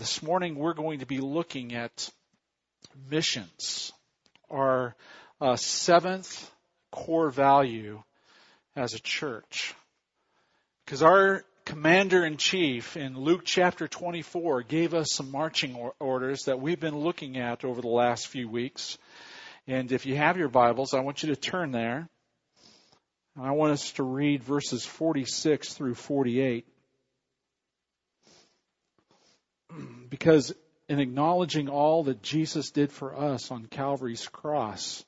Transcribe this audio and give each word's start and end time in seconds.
this 0.00 0.22
morning 0.22 0.54
we're 0.54 0.72
going 0.72 1.00
to 1.00 1.06
be 1.06 1.18
looking 1.18 1.74
at 1.74 2.10
missions, 3.10 3.92
our 4.50 4.96
uh, 5.42 5.56
seventh 5.56 6.50
core 6.90 7.28
value 7.28 8.02
as 8.74 8.94
a 8.94 8.98
church. 8.98 9.74
Because 10.86 11.02
our 11.02 11.44
commander 11.66 12.24
in 12.24 12.38
chief 12.38 12.96
in 12.96 13.14
Luke 13.14 13.42
chapter 13.44 13.86
24 13.86 14.62
gave 14.62 14.94
us 14.94 15.12
some 15.12 15.30
marching 15.30 15.76
orders 16.00 16.44
that 16.44 16.62
we've 16.62 16.80
been 16.80 16.96
looking 16.96 17.36
at 17.36 17.62
over 17.62 17.82
the 17.82 17.88
last 17.88 18.28
few 18.28 18.48
weeks. 18.48 18.96
And 19.66 19.92
if 19.92 20.06
you 20.06 20.16
have 20.16 20.38
your 20.38 20.48
Bibles, 20.48 20.94
I 20.94 21.00
want 21.00 21.22
you 21.22 21.28
to 21.28 21.36
turn 21.36 21.72
there. 21.72 22.08
I 23.38 23.50
want 23.50 23.74
us 23.74 23.92
to 23.92 24.02
read 24.02 24.44
verses 24.44 24.82
46 24.82 25.74
through 25.74 25.94
48. 25.94 26.66
Because 30.10 30.52
in 30.88 30.98
acknowledging 30.98 31.68
all 31.68 32.04
that 32.04 32.22
Jesus 32.22 32.72
did 32.72 32.92
for 32.92 33.16
us 33.16 33.50
on 33.50 33.66
Calvary's 33.66 34.28
cross, 34.28 35.04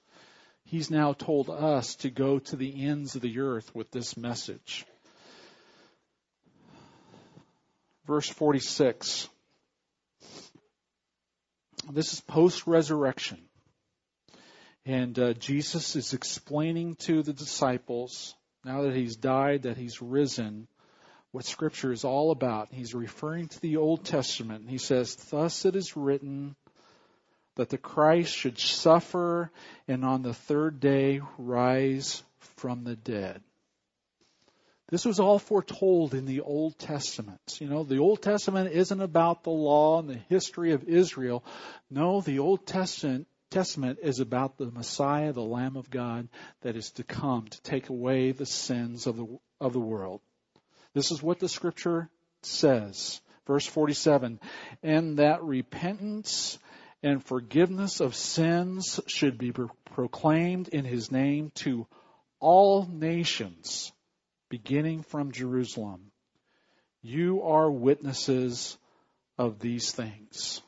He's 0.72 0.90
now 0.90 1.12
told 1.12 1.50
us 1.50 1.96
to 1.96 2.08
go 2.08 2.38
to 2.38 2.56
the 2.56 2.86
ends 2.86 3.14
of 3.14 3.20
the 3.20 3.40
earth 3.40 3.74
with 3.74 3.90
this 3.90 4.16
message. 4.16 4.86
Verse 8.06 8.26
46. 8.26 9.28
This 11.92 12.14
is 12.14 12.22
post 12.22 12.66
resurrection. 12.66 13.38
And 14.86 15.18
uh, 15.18 15.34
Jesus 15.34 15.94
is 15.94 16.14
explaining 16.14 16.96
to 17.00 17.22
the 17.22 17.34
disciples, 17.34 18.34
now 18.64 18.84
that 18.84 18.96
he's 18.96 19.16
died, 19.16 19.64
that 19.64 19.76
he's 19.76 20.00
risen, 20.00 20.68
what 21.32 21.44
Scripture 21.46 21.92
is 21.92 22.04
all 22.04 22.30
about. 22.30 22.68
He's 22.70 22.94
referring 22.94 23.48
to 23.48 23.60
the 23.60 23.78
Old 23.78 24.04
Testament. 24.04 24.68
He 24.68 24.78
says, 24.78 25.16
Thus 25.16 25.64
it 25.64 25.74
is 25.74 25.96
written 25.96 26.54
that 27.56 27.70
the 27.70 27.78
Christ 27.78 28.34
should 28.34 28.58
suffer 28.58 29.50
and 29.88 30.04
on 30.04 30.22
the 30.22 30.34
third 30.34 30.78
day 30.78 31.20
rise 31.38 32.22
from 32.56 32.84
the 32.84 32.96
dead. 32.96 33.42
This 34.88 35.06
was 35.06 35.20
all 35.20 35.38
foretold 35.38 36.12
in 36.12 36.26
the 36.26 36.42
Old 36.42 36.78
Testament. 36.78 37.40
You 37.58 37.66
know, 37.66 37.82
the 37.82 37.98
Old 37.98 38.20
Testament 38.20 38.72
isn't 38.72 39.00
about 39.00 39.42
the 39.42 39.50
law 39.50 40.00
and 40.00 40.08
the 40.10 40.20
history 40.28 40.72
of 40.72 40.84
Israel. 40.84 41.42
No, 41.90 42.20
the 42.20 42.40
Old 42.40 42.66
Testament 42.66 43.26
Testament 43.52 43.98
is 44.02 44.18
about 44.18 44.56
the 44.56 44.70
Messiah, 44.70 45.34
the 45.34 45.42
Lamb 45.42 45.76
of 45.76 45.90
God 45.90 46.28
that 46.62 46.74
is 46.74 46.90
to 46.92 47.04
come 47.04 47.46
to 47.46 47.60
take 47.60 47.90
away 47.90 48.32
the 48.32 48.46
sins 48.46 49.06
of 49.06 49.18
the, 49.18 49.26
of 49.60 49.74
the 49.74 49.80
world. 49.80 50.22
This 50.94 51.10
is 51.10 51.22
what 51.22 51.38
the 51.38 51.48
scripture 51.48 52.08
says. 52.42 53.20
Verse 53.46 53.66
47, 53.66 54.38
and 54.82 55.18
that 55.18 55.42
repentance 55.42 56.58
and 57.02 57.24
forgiveness 57.24 58.00
of 58.00 58.14
sins 58.14 59.00
should 59.08 59.36
be 59.36 59.52
proclaimed 59.84 60.68
in 60.68 60.84
his 60.84 61.10
name 61.10 61.50
to 61.56 61.86
all 62.38 62.86
nations, 62.86 63.90
beginning 64.48 65.02
from 65.02 65.32
Jerusalem. 65.32 66.12
You 67.02 67.42
are 67.42 67.68
witnesses 67.68 68.78
of 69.36 69.58
these 69.58 69.90
things. 69.90 70.62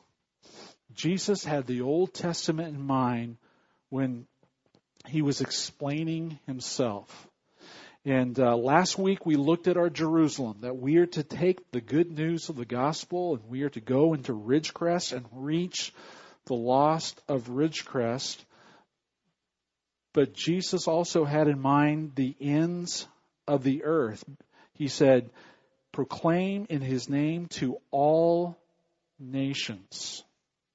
Jesus 0.93 1.45
had 1.45 1.65
the 1.65 1.81
Old 1.81 2.13
Testament 2.13 2.75
in 2.75 2.81
mind 2.81 3.37
when 3.89 4.27
he 5.07 5.21
was 5.21 5.39
explaining 5.39 6.39
himself. 6.45 7.27
And 8.05 8.39
uh, 8.39 8.55
last 8.55 8.99
week 8.99 9.25
we 9.25 9.35
looked 9.35 9.67
at 9.67 9.77
our 9.77 9.89
Jerusalem, 9.89 10.57
that 10.61 10.77
we 10.77 10.97
are 10.97 11.07
to 11.07 11.23
take 11.23 11.71
the 11.71 11.81
good 11.81 12.11
news 12.11 12.49
of 12.49 12.55
the 12.55 12.65
gospel 12.65 13.33
and 13.33 13.49
we 13.49 13.63
are 13.63 13.69
to 13.71 13.81
go 13.81 14.13
into 14.13 14.31
Ridgecrest 14.33 15.11
and 15.11 15.25
reach 15.31 15.91
the 16.45 16.53
lost 16.53 17.19
of 17.27 17.49
Ridgecrest. 17.49 18.37
But 20.13 20.33
Jesus 20.33 20.87
also 20.87 21.25
had 21.25 21.47
in 21.47 21.59
mind 21.59 22.11
the 22.13 22.35
ends 22.39 23.07
of 23.47 23.63
the 23.63 23.83
earth. 23.85 24.23
He 24.73 24.87
said, 24.87 25.31
proclaim 25.91 26.67
in 26.69 26.81
his 26.81 27.09
name 27.09 27.47
to 27.47 27.77
all 27.89 28.55
nations. 29.19 30.23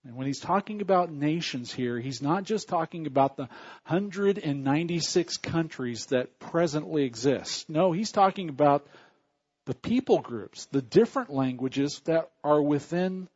And 0.05 0.17
when 0.17 0.27
he's 0.27 0.41
talking 0.41 0.81
about 0.81 1.13
nations 1.13 1.73
here, 1.73 1.99
he's 1.99 2.23
not 2.23 2.45
just 2.45 2.69
talking 2.69 3.07
about 3.07 3.37
the 3.37 3.49
196 3.87 5.37
countries 5.39 6.07
that 6.07 6.39
presently 6.39 7.05
exist. 7.05 7.69
No, 7.69 7.93
he's 7.93 8.11
talking 8.11 8.49
about 8.49 8.87
the 9.67 9.75
people 9.75 10.21
groups, 10.21 10.67
the 10.67 10.81
different 10.81 11.31
languages 11.31 12.01
that 12.07 12.31
are 12.43 12.63
within 12.63 13.29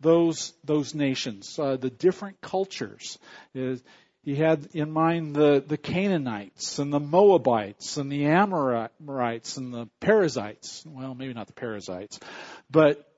those 0.00 0.52
those 0.64 0.94
nations, 0.94 1.58
uh, 1.58 1.76
the 1.76 1.90
different 1.90 2.40
cultures. 2.40 3.18
Uh, 3.54 3.76
he 4.22 4.34
had 4.34 4.70
in 4.72 4.90
mind 4.90 5.36
the, 5.36 5.62
the 5.64 5.76
Canaanites 5.76 6.80
and 6.80 6.92
the 6.92 6.98
Moabites 6.98 7.96
and 7.96 8.10
the 8.10 8.26
Amorites 8.26 9.56
and 9.56 9.72
the 9.72 9.86
Perizzites. 10.00 10.84
Well, 10.84 11.14
maybe 11.14 11.32
not 11.32 11.46
the 11.46 11.52
Perizzites, 11.52 12.18
but 12.68 13.08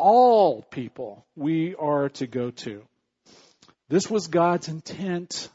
all 0.00 0.62
people 0.62 1.26
we 1.36 1.74
are 1.74 2.08
to 2.08 2.26
go 2.26 2.50
to. 2.50 2.82
This 3.88 4.10
was 4.10 4.28
God's 4.28 4.68
intent 4.68 5.50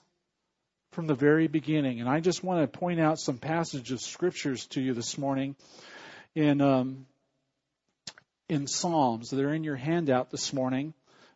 from 0.92 1.08
the 1.08 1.16
very 1.16 1.48
beginning. 1.48 2.00
And 2.00 2.08
I 2.08 2.20
just 2.20 2.44
want 2.44 2.62
to 2.62 2.80
point 2.80 3.00
out 3.00 3.20
some 3.20 3.38
passages 3.38 3.92
of 3.92 4.02
scriptures 4.02 4.68
to 4.68 4.82
you 4.82 4.94
this 4.94 5.18
morning 5.18 5.56
in 6.36 6.62
um, 6.62 7.06
in 8.48 8.68
Psalms. 8.68 9.32
They're 9.32 9.54
in 9.54 9.64
your 9.64 9.76
handout 9.76 10.30
this 10.30 10.54
morning. 10.54 10.94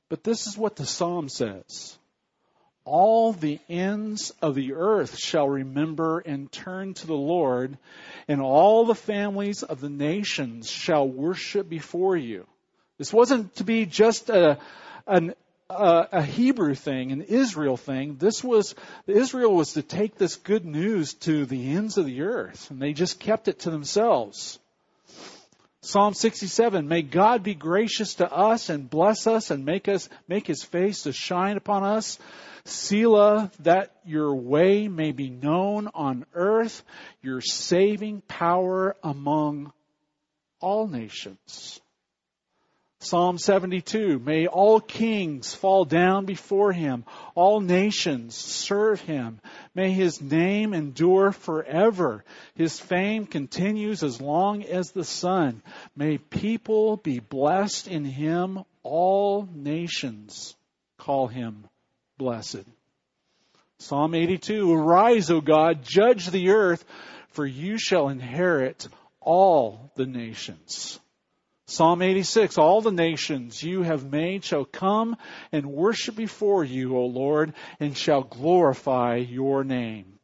But 0.08 0.24
this 0.24 0.48
is 0.48 0.58
what 0.58 0.76
the 0.76 0.86
Psalm 0.86 1.30
says. 1.30 1.98
All 2.86 3.34
the 3.34 3.60
ends 3.70 4.34
of 4.42 4.56
the 4.56 4.74
earth 4.74 5.18
shall 5.18 5.48
remember 5.48 6.20
and 6.20 6.52
turn 6.52 6.94
to 6.96 7.08
the 7.08 7.14
Lord, 7.14 7.78
and 8.28 8.42
all 8.42 8.86
the 8.86 8.96
families 8.96 9.62
of 9.62 9.80
the 9.82 9.90
nations 9.90 10.70
shall 10.70 11.08
worship 11.08 11.70
before 11.70 12.18
you. 12.18 12.48
This 13.00 13.14
wasn't 13.14 13.56
to 13.56 13.64
be 13.64 13.86
just 13.86 14.30
a, 14.30 14.60
an, 15.08 15.34
a, 15.70 16.08
a 16.12 16.22
Hebrew 16.22 16.76
thing, 16.76 17.14
an 17.14 17.22
Israel 17.22 17.78
thing. 17.78 18.18
This 18.18 18.44
was, 18.44 18.76
Israel 19.08 19.56
was 19.56 19.74
to 19.74 19.82
take 19.82 20.18
this 20.18 20.36
good 20.36 20.66
news 20.66 21.14
to 21.22 21.46
the 21.46 21.72
ends 21.72 21.98
of 21.98 22.06
the 22.06 22.24
earth, 22.24 22.70
and 22.70 22.82
they 22.82 22.92
just 22.92 23.18
kept 23.18 23.48
it 23.48 23.60
to 23.60 23.72
themselves. 23.72 24.60
Psalm 25.82 26.14
67, 26.14 26.90
may 26.90 27.02
God 27.02 27.42
be 27.42 27.56
gracious 27.56 28.16
to 28.16 28.30
us 28.30 28.70
and 28.70 28.90
bless 28.90 29.28
us 29.28 29.50
and 29.50 29.64
make 29.64 29.88
us, 29.88 30.10
make 30.28 30.46
his 30.46 30.62
face 30.62 31.04
to 31.04 31.14
shine 31.14 31.56
upon 31.56 31.86
us. 31.86 32.20
Selah, 32.66 33.50
that 33.60 33.96
your 34.04 34.36
way 34.36 34.90
may 34.90 35.14
be 35.14 35.30
known 35.30 35.90
on 35.94 36.26
earth, 36.34 36.84
your 37.22 37.40
saving 37.40 38.22
power 38.28 38.98
among 39.02 39.72
all 40.60 40.86
nations. 40.86 41.80
Psalm 43.02 43.38
72, 43.38 44.20
may 44.20 44.48
all 44.48 44.82
kings 44.82 45.56
fall 45.56 45.86
down 45.86 46.26
before 46.26 46.74
him, 46.74 47.06
all 47.34 47.62
nations 47.62 48.36
serve 48.36 49.00
him. 49.00 49.40
May 49.74 49.92
his 49.92 50.22
name 50.22 50.74
endure 50.74 51.32
forever. 51.32 52.26
His 52.56 52.78
fame 52.78 53.26
continues 53.26 54.04
as 54.04 54.20
long 54.20 54.64
as 54.64 54.92
the 54.92 55.06
sun. 55.06 55.64
May 55.96 56.18
people 56.18 56.98
be 56.98 57.20
blessed 57.20 57.88
in 57.88 58.04
him. 58.04 58.66
All 58.84 59.48
nations 59.50 60.58
call 60.98 61.28
him 61.28 61.70
blessed. 62.18 62.66
Psalm 63.78 64.14
82, 64.14 64.74
arise, 64.74 65.32
O 65.32 65.40
God, 65.40 65.84
judge 65.84 66.28
the 66.28 66.50
earth, 66.50 66.84
for 67.30 67.46
you 67.46 67.78
shall 67.78 68.10
inherit 68.10 68.90
all 69.22 69.90
the 69.96 70.06
nations. 70.06 71.00
Psalm 71.70 72.02
86, 72.02 72.58
all 72.58 72.82
the 72.82 72.92
nations 72.92 73.62
you 73.62 73.84
have 73.84 74.12
made 74.12 74.44
shall 74.44 74.66
come 74.66 75.16
and 75.52 75.68
worship 75.68 76.16
before 76.16 76.64
you, 76.64 76.98
O 76.98 77.06
Lord, 77.06 77.54
and 77.80 77.96
shall 77.96 78.24
glorify 78.24 79.18
your 79.18 79.64
name. 79.64 80.20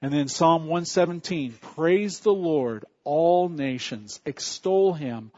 And 0.00 0.10
then 0.10 0.28
Psalm 0.28 0.62
117, 0.62 1.52
praise 1.60 2.20
the 2.20 2.32
Lord, 2.32 2.86
all 3.04 3.50
nations, 3.50 4.18
extol 4.24 4.94
him, 4.94 5.30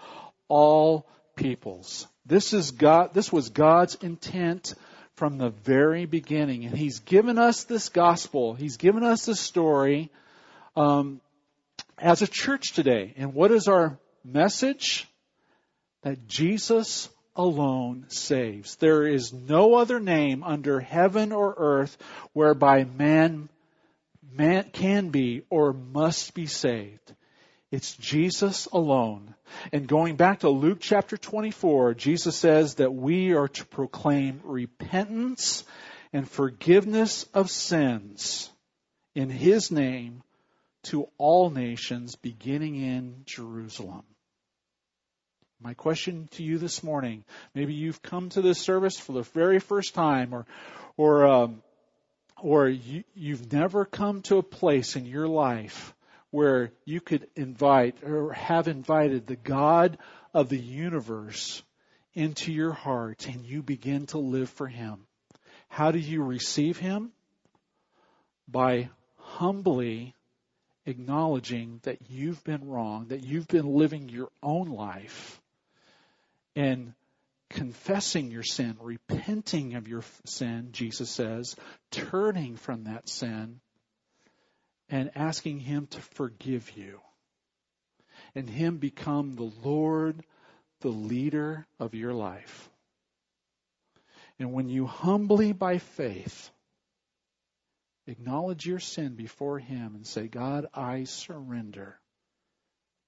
all 0.46 1.06
peoples. 1.34 2.06
This 2.24 2.52
is 2.52 2.70
God, 2.70 3.12
this 3.12 3.32
was 3.32 3.50
God's 3.50 3.96
intent 3.96 4.74
from 5.16 5.36
the 5.36 5.50
very 5.50 6.06
beginning. 6.06 6.64
And 6.64 6.76
He's 6.76 7.00
given 7.00 7.38
us 7.38 7.64
this 7.64 7.88
gospel. 7.88 8.54
He's 8.54 8.76
given 8.76 9.02
us 9.02 9.26
this 9.26 9.40
story, 9.40 10.10
um, 10.76 11.20
as 11.98 12.22
a 12.22 12.26
church 12.26 12.72
today. 12.72 13.14
And 13.16 13.34
what 13.34 13.50
is 13.50 13.68
our 13.68 13.98
message 14.24 15.08
that 16.02 16.26
Jesus 16.26 17.08
alone 17.36 18.06
saves. 18.08 18.76
There 18.76 19.06
is 19.06 19.32
no 19.32 19.74
other 19.74 20.00
name 20.00 20.42
under 20.42 20.80
heaven 20.80 21.32
or 21.32 21.54
earth 21.56 21.96
whereby 22.32 22.84
man, 22.84 23.48
man 24.32 24.70
can 24.72 25.10
be 25.10 25.42
or 25.50 25.72
must 25.72 26.34
be 26.34 26.46
saved. 26.46 27.14
It's 27.70 27.96
Jesus 27.96 28.66
alone. 28.66 29.34
And 29.72 29.88
going 29.88 30.16
back 30.16 30.40
to 30.40 30.48
Luke 30.48 30.78
chapter 30.80 31.16
24, 31.16 31.94
Jesus 31.94 32.36
says 32.36 32.76
that 32.76 32.94
we 32.94 33.34
are 33.34 33.48
to 33.48 33.66
proclaim 33.66 34.40
repentance 34.44 35.64
and 36.12 36.28
forgiveness 36.28 37.24
of 37.34 37.50
sins 37.50 38.48
in 39.16 39.28
His 39.28 39.72
name 39.72 40.22
to 40.84 41.08
all 41.18 41.50
nations 41.50 42.14
beginning 42.14 42.76
in 42.76 43.22
Jerusalem. 43.24 44.04
My 45.64 45.72
question 45.72 46.28
to 46.32 46.42
you 46.42 46.58
this 46.58 46.82
morning, 46.82 47.24
maybe 47.54 47.72
you've 47.72 48.02
come 48.02 48.28
to 48.28 48.42
this 48.42 48.58
service 48.58 48.98
for 48.98 49.12
the 49.12 49.22
very 49.22 49.60
first 49.60 49.94
time 49.94 50.34
or, 50.34 50.44
or, 50.98 51.26
um, 51.26 51.62
or 52.38 52.68
you, 52.68 53.02
you've 53.14 53.50
never 53.50 53.86
come 53.86 54.20
to 54.24 54.36
a 54.36 54.42
place 54.42 54.94
in 54.94 55.06
your 55.06 55.26
life 55.26 55.94
where 56.30 56.72
you 56.84 57.00
could 57.00 57.28
invite 57.34 57.96
or 58.04 58.34
have 58.34 58.68
invited 58.68 59.26
the 59.26 59.36
God 59.36 59.96
of 60.34 60.50
the 60.50 60.60
universe 60.60 61.62
into 62.12 62.52
your 62.52 62.72
heart 62.72 63.26
and 63.26 63.46
you 63.46 63.62
begin 63.62 64.04
to 64.08 64.18
live 64.18 64.50
for 64.50 64.66
Him. 64.66 65.06
How 65.68 65.92
do 65.92 65.98
you 65.98 66.22
receive 66.22 66.76
Him? 66.76 67.10
By 68.46 68.90
humbly 69.16 70.14
acknowledging 70.84 71.80
that 71.84 72.10
you've 72.10 72.44
been 72.44 72.68
wrong, 72.68 73.06
that 73.08 73.24
you've 73.24 73.48
been 73.48 73.74
living 73.74 74.10
your 74.10 74.28
own 74.42 74.68
life, 74.68 75.40
and 76.56 76.94
confessing 77.50 78.30
your 78.30 78.42
sin, 78.42 78.76
repenting 78.80 79.74
of 79.74 79.88
your 79.88 80.02
sin, 80.24 80.70
Jesus 80.72 81.10
says, 81.10 81.56
turning 81.90 82.56
from 82.56 82.84
that 82.84 83.08
sin, 83.08 83.60
and 84.88 85.10
asking 85.14 85.60
Him 85.60 85.86
to 85.88 86.00
forgive 86.00 86.76
you. 86.76 87.00
And 88.34 88.48
Him 88.48 88.78
become 88.78 89.34
the 89.34 89.52
Lord, 89.62 90.24
the 90.80 90.88
leader 90.88 91.66
of 91.78 91.94
your 91.94 92.12
life. 92.12 92.68
And 94.38 94.52
when 94.52 94.68
you 94.68 94.86
humbly 94.86 95.52
by 95.52 95.78
faith 95.78 96.50
acknowledge 98.06 98.66
your 98.66 98.80
sin 98.80 99.14
before 99.14 99.58
Him 99.58 99.94
and 99.94 100.06
say, 100.06 100.28
God, 100.28 100.66
I 100.74 101.04
surrender. 101.04 101.98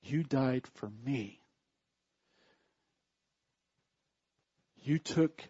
You 0.02 0.22
died 0.22 0.66
for 0.75 0.90
me. 1.04 1.40
You 4.87 5.00
took 5.00 5.43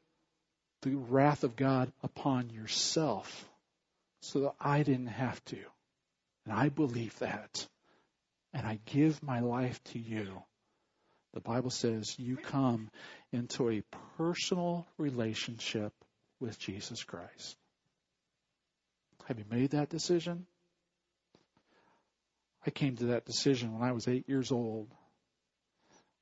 the 0.81 0.95
wrath 0.95 1.45
of 1.45 1.57
God 1.57 1.93
upon 2.03 2.49
yourself 2.49 3.47
so 4.21 4.41
that 4.41 4.55
I 4.59 4.83
didn't 4.83 5.09
have 5.09 5.45
to. 5.47 5.59
And 6.47 6.55
I 6.55 6.71
believe 6.71 7.19
that. 7.19 7.67
And 8.55 8.67
I 8.67 8.79
give 8.87 9.23
my 9.23 9.41
life 9.41 9.79
to 9.93 9.99
you. 9.99 10.43
The 11.35 11.43
Bible 11.43 11.69
says 11.69 12.19
you 12.19 12.39
come 12.39 12.91
into 13.31 13.69
a 13.69 13.83
personal 14.17 14.87
relationship 14.97 15.93
with 16.41 16.59
Jesus 16.59 17.05
Christ. 17.05 17.57
Have 19.27 19.39
you 19.39 19.45
made 19.51 19.73
that 19.73 19.91
decision? 19.91 20.47
I 22.67 22.71
came 22.71 22.97
to 22.97 23.07
that 23.07 23.27
decision 23.27 23.75
when 23.75 23.87
I 23.87 23.93
was 23.93 24.09
eight 24.09 24.31
years 24.31 24.51
old. 24.51 24.89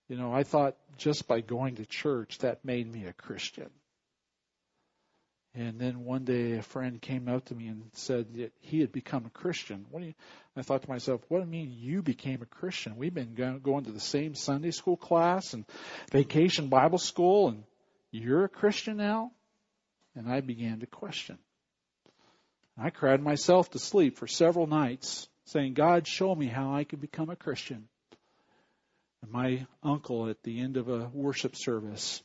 You 0.09 0.17
know, 0.17 0.33
I 0.33 0.43
thought 0.43 0.77
just 0.97 1.27
by 1.27 1.41
going 1.41 1.77
to 1.77 1.87
church 1.87 2.39
that 2.39 2.65
made 2.65 2.91
me 2.91 3.07
a 3.07 3.13
Christian. 3.13 3.71
And 5.57 5.79
then 5.79 6.05
one 6.05 6.25
day 6.25 6.55
a 6.55 6.63
friend 6.63 7.01
came 7.01 7.29
up 7.29 7.45
to 7.47 7.55
me 7.55 7.69
and 7.69 7.85
said 7.93 8.35
that 8.35 8.53
he 8.61 8.81
had 8.81 8.91
become 8.91 9.25
a 9.25 9.31
Christian. 9.31 9.87
What 9.91 10.01
do 10.01 10.07
you, 10.07 10.15
I 10.57 10.63
thought 10.63 10.83
to 10.83 10.89
myself, 10.89 11.21
what 11.29 11.39
do 11.39 11.45
you 11.45 11.51
mean 11.51 11.77
you 11.79 12.03
became 12.03 12.43
a 12.43 12.47
Christian? 12.47 12.97
We've 12.97 13.15
been 13.15 13.61
going 13.63 13.85
to 13.85 13.93
the 13.93 14.01
same 14.01 14.35
Sunday 14.35 14.73
school 14.73 14.97
class 14.97 15.55
and 15.55 15.65
vacation 16.11 16.69
Bible 16.69 16.99
school 16.99 17.49
and 17.49 17.63
you're 18.11 18.45
a 18.45 18.49
Christian 18.49 18.97
now? 18.97 19.31
And 20.17 20.29
I 20.29 20.41
began 20.41 20.81
to 20.81 20.87
question. 20.87 21.39
I 22.77 22.91
cried 22.91 23.23
myself 23.23 23.71
to 23.71 23.79
sleep 23.79 24.19
for 24.19 24.27
several 24.27 24.67
nights 24.67 25.29
saying, 25.47 25.75
God, 25.75 26.07
show 26.07 26.35
me 26.35 26.47
how 26.47 26.75
I 26.75 26.85
can 26.85 26.99
become 26.99 27.31
a 27.31 27.37
Christian. 27.37 27.89
And 29.25 29.33
my 29.33 29.67
uncle 29.83 30.29
at 30.29 30.43
the 30.43 30.61
end 30.61 30.77
of 30.77 30.91
a 30.91 31.09
worship 31.15 31.57
service, 31.57 32.23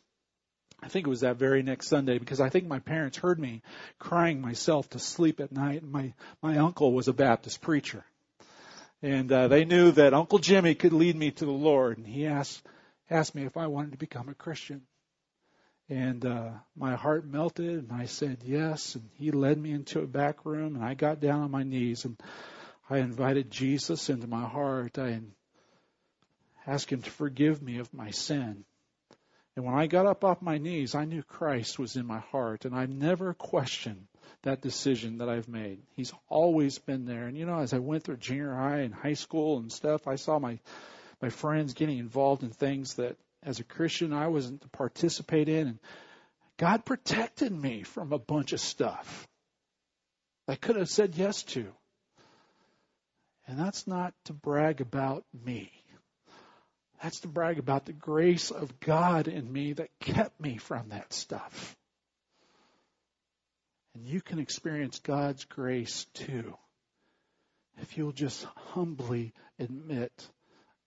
I 0.84 0.90
think 0.90 1.08
it 1.08 1.10
was 1.10 1.22
that 1.22 1.38
very 1.38 1.64
next 1.64 1.88
Sunday 1.88 2.18
because 2.18 2.42
I 2.42 2.50
think 2.50 2.68
my 2.68 2.80
parents 2.80 3.18
heard 3.18 3.40
me 3.40 3.62
crying 4.00 4.42
myself 4.42 4.90
to 4.90 5.00
sleep 5.00 5.40
at 5.40 5.52
night. 5.52 5.82
My, 5.82 6.14
my 6.42 6.58
uncle 6.58 6.92
was 6.92 7.08
a 7.08 7.14
Baptist 7.14 7.62
preacher. 7.62 8.04
And 9.02 9.32
uh, 9.32 9.48
they 9.48 9.64
knew 9.64 9.92
that 9.92 10.14
Uncle 10.14 10.40
Jimmy 10.40 10.76
could 10.76 10.92
lead 10.92 11.16
me 11.16 11.32
to 11.32 11.46
the 11.46 11.52
Lord. 11.52 11.98
And 11.98 12.06
he 12.06 12.28
asked, 12.28 12.62
asked 13.10 13.34
me 13.34 13.46
if 13.46 13.56
I 13.56 13.68
wanted 13.68 13.94
to 13.94 13.98
become 13.98 14.28
a 14.28 14.34
Christian. 14.34 14.82
And 15.88 16.26
uh, 16.26 16.50
my 16.76 16.96
heart 16.96 17.26
melted, 17.26 17.90
and 17.90 17.94
I 17.94 18.08
said 18.08 18.40
yes. 18.44 18.96
And 18.96 19.10
he 19.16 19.32
led 19.32 19.58
me 19.58 19.72
into 19.72 20.02
a 20.02 20.08
back 20.08 20.46
room, 20.46 20.76
and 20.76 20.84
I 20.84 20.96
got 20.96 21.22
down 21.22 21.44
on 21.44 21.52
my 21.52 21.64
knees, 21.64 22.04
and 22.04 22.22
I 22.90 22.98
invited 22.98 23.52
Jesus 23.52 24.10
into 24.10 24.28
my 24.28 24.46
heart. 24.46 24.98
I 24.98 25.12
asked 26.70 26.92
him 26.92 27.02
to 27.02 27.12
forgive 27.12 27.62
me 27.62 27.80
of 27.80 27.94
my 27.94 28.12
sin. 28.12 28.64
And 29.56 29.66
when 29.66 29.76
I 29.76 29.88
got 29.88 30.06
up 30.06 30.24
off 30.24 30.42
my 30.42 30.58
knees, 30.58 30.96
I 30.96 31.06
knew 31.06 31.24
Christ 31.24 31.80
was 31.80 31.96
in 31.96 32.06
my 32.06 32.20
heart, 32.20 32.66
and 32.66 32.76
I've 32.76 32.90
never 32.90 33.34
questioned 33.34 34.08
that 34.44 34.62
decision 34.62 35.18
that 35.18 35.30
I've 35.30 35.48
made. 35.48 35.82
He's 35.96 36.14
always 36.30 36.78
been 36.78 37.06
there. 37.06 37.28
And 37.28 37.38
you 37.38 37.46
know, 37.46 37.60
as 37.60 37.74
I 37.74 37.80
went 37.80 38.04
through 38.04 38.18
junior 38.18 38.54
high 38.54 38.82
and 38.82 38.94
high 38.94 39.14
school 39.14 39.58
and 39.58 39.72
stuff, 39.72 40.08
I 40.08 40.16
saw 40.16 40.40
my 40.40 40.60
my 41.22 41.30
friends 41.30 41.74
getting 41.74 41.98
involved 41.98 42.44
in 42.44 42.52
things 42.52 42.94
that 42.96 43.18
as 43.44 43.60
a 43.60 43.66
Christian 43.66 44.14
I 44.14 44.28
wasn't 44.28 44.62
to 44.62 44.70
participate 44.70 45.50
in 45.50 45.68
and 45.68 45.80
God 46.58 46.86
protected 46.86 47.52
me 47.52 47.84
from 47.84 48.14
a 48.14 48.20
bunch 48.20 48.54
of 48.54 48.62
stuff 48.62 49.28
I 50.48 50.56
could 50.56 50.78
have 50.78 50.90
said 50.90 51.16
yes 51.16 51.44
to. 51.44 51.68
And 53.48 53.60
that's 53.60 53.86
not 53.86 54.14
to 54.26 54.34
brag 54.34 54.82
about 54.82 55.24
me. 55.46 55.72
That's 57.02 57.22
to 57.22 57.28
brag 57.28 57.60
about 57.60 57.86
the 57.86 57.94
grace 57.94 58.52
of 58.52 58.80
God 58.80 59.28
in 59.28 59.52
me 59.52 59.74
that 59.74 59.90
kept 60.00 60.40
me 60.40 60.58
from 60.58 60.90
that 60.90 61.14
stuff. 61.14 61.76
And 63.96 64.06
you 64.06 64.22
can 64.22 64.40
experience 64.40 65.00
God's 65.00 65.46
grace 65.46 66.06
too 66.14 66.56
if 67.82 67.98
you'll 67.98 68.12
just 68.12 68.46
humbly 68.74 69.34
admit 69.58 70.12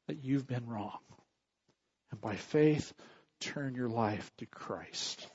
that 0.06 0.22
you've 0.22 0.46
been 0.46 0.66
wrong 0.66 0.98
and 2.10 2.20
by 2.20 2.36
faith 2.36 2.92
turn 3.40 3.74
your 3.74 3.88
life 3.88 4.31
to 4.38 4.46
Christ. 4.46 5.26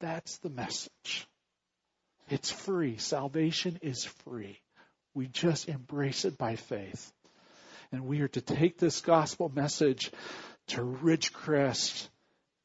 That's 0.00 0.38
the 0.38 0.50
message. 0.50 1.26
It's 2.28 2.50
free. 2.50 2.96
Salvation 2.98 3.78
is 3.82 4.04
free. 4.24 4.60
We 5.14 5.26
just 5.26 5.68
embrace 5.68 6.24
it 6.24 6.38
by 6.38 6.56
faith. 6.56 7.12
And 7.92 8.06
we 8.06 8.20
are 8.20 8.28
to 8.28 8.40
take 8.40 8.78
this 8.78 9.00
gospel 9.00 9.50
message 9.52 10.12
to 10.68 10.80
Ridgecrest 10.80 12.08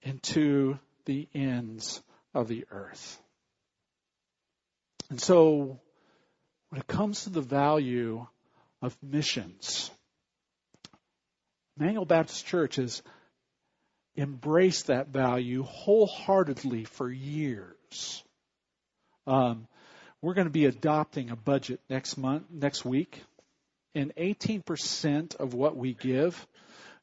into 0.03 0.77
the 1.05 1.27
ends 1.33 2.01
of 2.33 2.47
the 2.47 2.65
earth. 2.69 3.19
And 5.09 5.19
so, 5.19 5.79
when 6.69 6.81
it 6.81 6.87
comes 6.87 7.23
to 7.23 7.29
the 7.29 7.41
value 7.41 8.25
of 8.81 8.95
missions, 9.01 9.89
Emmanuel 11.77 12.05
Baptist 12.05 12.45
Church 12.45 12.77
has 12.77 13.01
embraced 14.17 14.87
that 14.87 15.09
value 15.09 15.63
wholeheartedly 15.63 16.85
for 16.85 17.11
years. 17.11 18.23
Um, 19.27 19.67
we're 20.21 20.35
going 20.35 20.47
to 20.47 20.51
be 20.51 20.65
adopting 20.65 21.29
a 21.29 21.35
budget 21.35 21.81
next 21.89 22.17
month, 22.17 22.45
next 22.49 22.85
week, 22.85 23.21
and 23.95 24.13
18% 24.15 25.35
of 25.37 25.53
what 25.53 25.77
we 25.77 25.93
give 25.93 26.45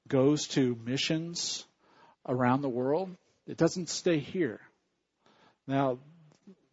goes 0.06 0.46
to 0.49 0.78
missions 0.84 1.64
around 2.28 2.61
the 2.61 2.68
world. 2.68 3.11
It 3.46 3.56
doesn't 3.56 3.88
stay 3.88 4.18
here. 4.18 4.61
Now, 5.66 5.99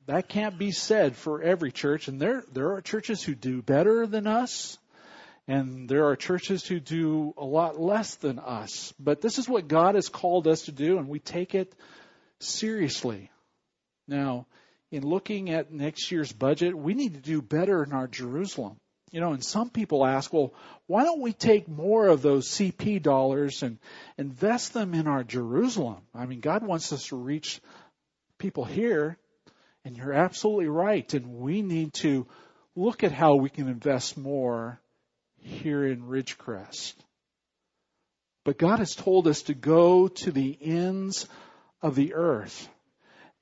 that 0.08 0.28
can't 0.28 0.58
be 0.58 0.72
said 0.72 1.16
for 1.16 1.42
every 1.42 1.72
church, 1.72 2.08
and 2.08 2.20
there 2.20 2.44
there 2.52 2.74
are 2.74 2.82
churches 2.82 3.24
who 3.24 3.36
do 3.36 3.62
better 3.62 4.08
than 4.08 4.28
us, 4.28 4.78
and 5.48 5.88
there 5.88 6.08
are 6.08 6.16
churches 6.16 6.66
who 6.66 6.80
do 6.80 7.34
a 7.38 7.46
lot 7.46 7.80
less 7.80 8.16
than 8.16 8.40
us. 8.40 8.94
But 9.00 9.22
this 9.22 9.38
is 9.38 9.48
what 9.48 9.68
God 9.68 9.96
has 9.96 10.10
called 10.10 10.48
us 10.48 10.64
to 10.64 10.72
do, 10.72 10.98
and 10.98 11.08
we 11.08 11.20
take 11.20 11.56
it 11.56 11.74
seriously. 12.40 13.30
Now, 14.08 14.48
in 14.92 15.04
looking 15.04 15.52
at 15.52 15.72
next 15.72 16.12
year's 16.12 16.32
budget, 16.32 16.76
we 16.76 16.96
need 16.96 17.14
to 17.14 17.20
do 17.20 17.42
better 17.42 17.84
in 17.84 17.94
our 17.94 18.08
Jerusalem. 18.08 18.78
You 19.12 19.22
know, 19.22 19.34
and 19.34 19.44
some 19.44 19.70
people 19.70 20.06
ask, 20.06 20.32
well, 20.32 20.54
why 20.86 21.04
don't 21.04 21.22
we 21.22 21.34
take 21.34 21.68
more 21.68 22.08
of 22.08 22.22
those 22.22 22.48
CP 22.48 23.02
dollars 23.02 23.64
and 23.64 23.80
invest 24.18 24.74
them 24.74 24.94
in 24.94 25.08
our 25.08 25.24
Jerusalem? 25.24 26.02
I 26.14 26.26
mean, 26.26 26.42
God 26.42 26.64
wants 26.64 26.94
us 26.94 27.08
to 27.08 27.16
reach 27.16 27.60
people 28.38 28.66
here, 28.66 29.18
and 29.84 29.98
you're 29.98 30.14
absolutely 30.14 30.68
right. 30.68 31.12
And 31.14 31.40
we 31.40 31.62
need 31.62 31.94
to 31.96 32.28
look 32.76 33.04
at 33.04 33.12
how 33.12 33.36
we 33.36 33.50
can 33.50 33.68
invest 33.68 34.18
more 34.18 34.80
here 35.38 35.86
in 35.86 36.04
Ridgecrest. 36.04 36.94
But 38.46 38.58
God 38.58 38.80
has 38.80 38.96
told 38.96 39.28
us 39.28 39.44
to 39.44 39.54
go 39.54 40.08
to 40.08 40.32
the 40.32 40.58
ends 40.62 41.28
of 41.82 41.96
the 41.96 42.14
earth. 42.14 42.70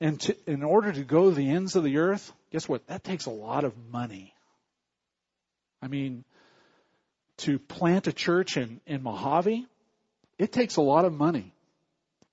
And 0.00 0.20
to, 0.20 0.36
in 0.46 0.62
order 0.62 0.92
to 0.92 1.02
go 1.02 1.30
to 1.30 1.34
the 1.34 1.50
ends 1.50 1.76
of 1.76 1.84
the 1.84 1.98
earth, 1.98 2.32
guess 2.52 2.68
what? 2.68 2.86
That 2.86 3.04
takes 3.04 3.26
a 3.26 3.30
lot 3.30 3.64
of 3.64 3.74
money. 3.90 4.34
I 5.82 5.88
mean, 5.88 6.24
to 7.38 7.58
plant 7.58 8.06
a 8.06 8.12
church 8.12 8.56
in, 8.56 8.80
in 8.86 9.02
Mojave, 9.02 9.66
it 10.38 10.52
takes 10.52 10.76
a 10.76 10.82
lot 10.82 11.04
of 11.04 11.12
money. 11.12 11.52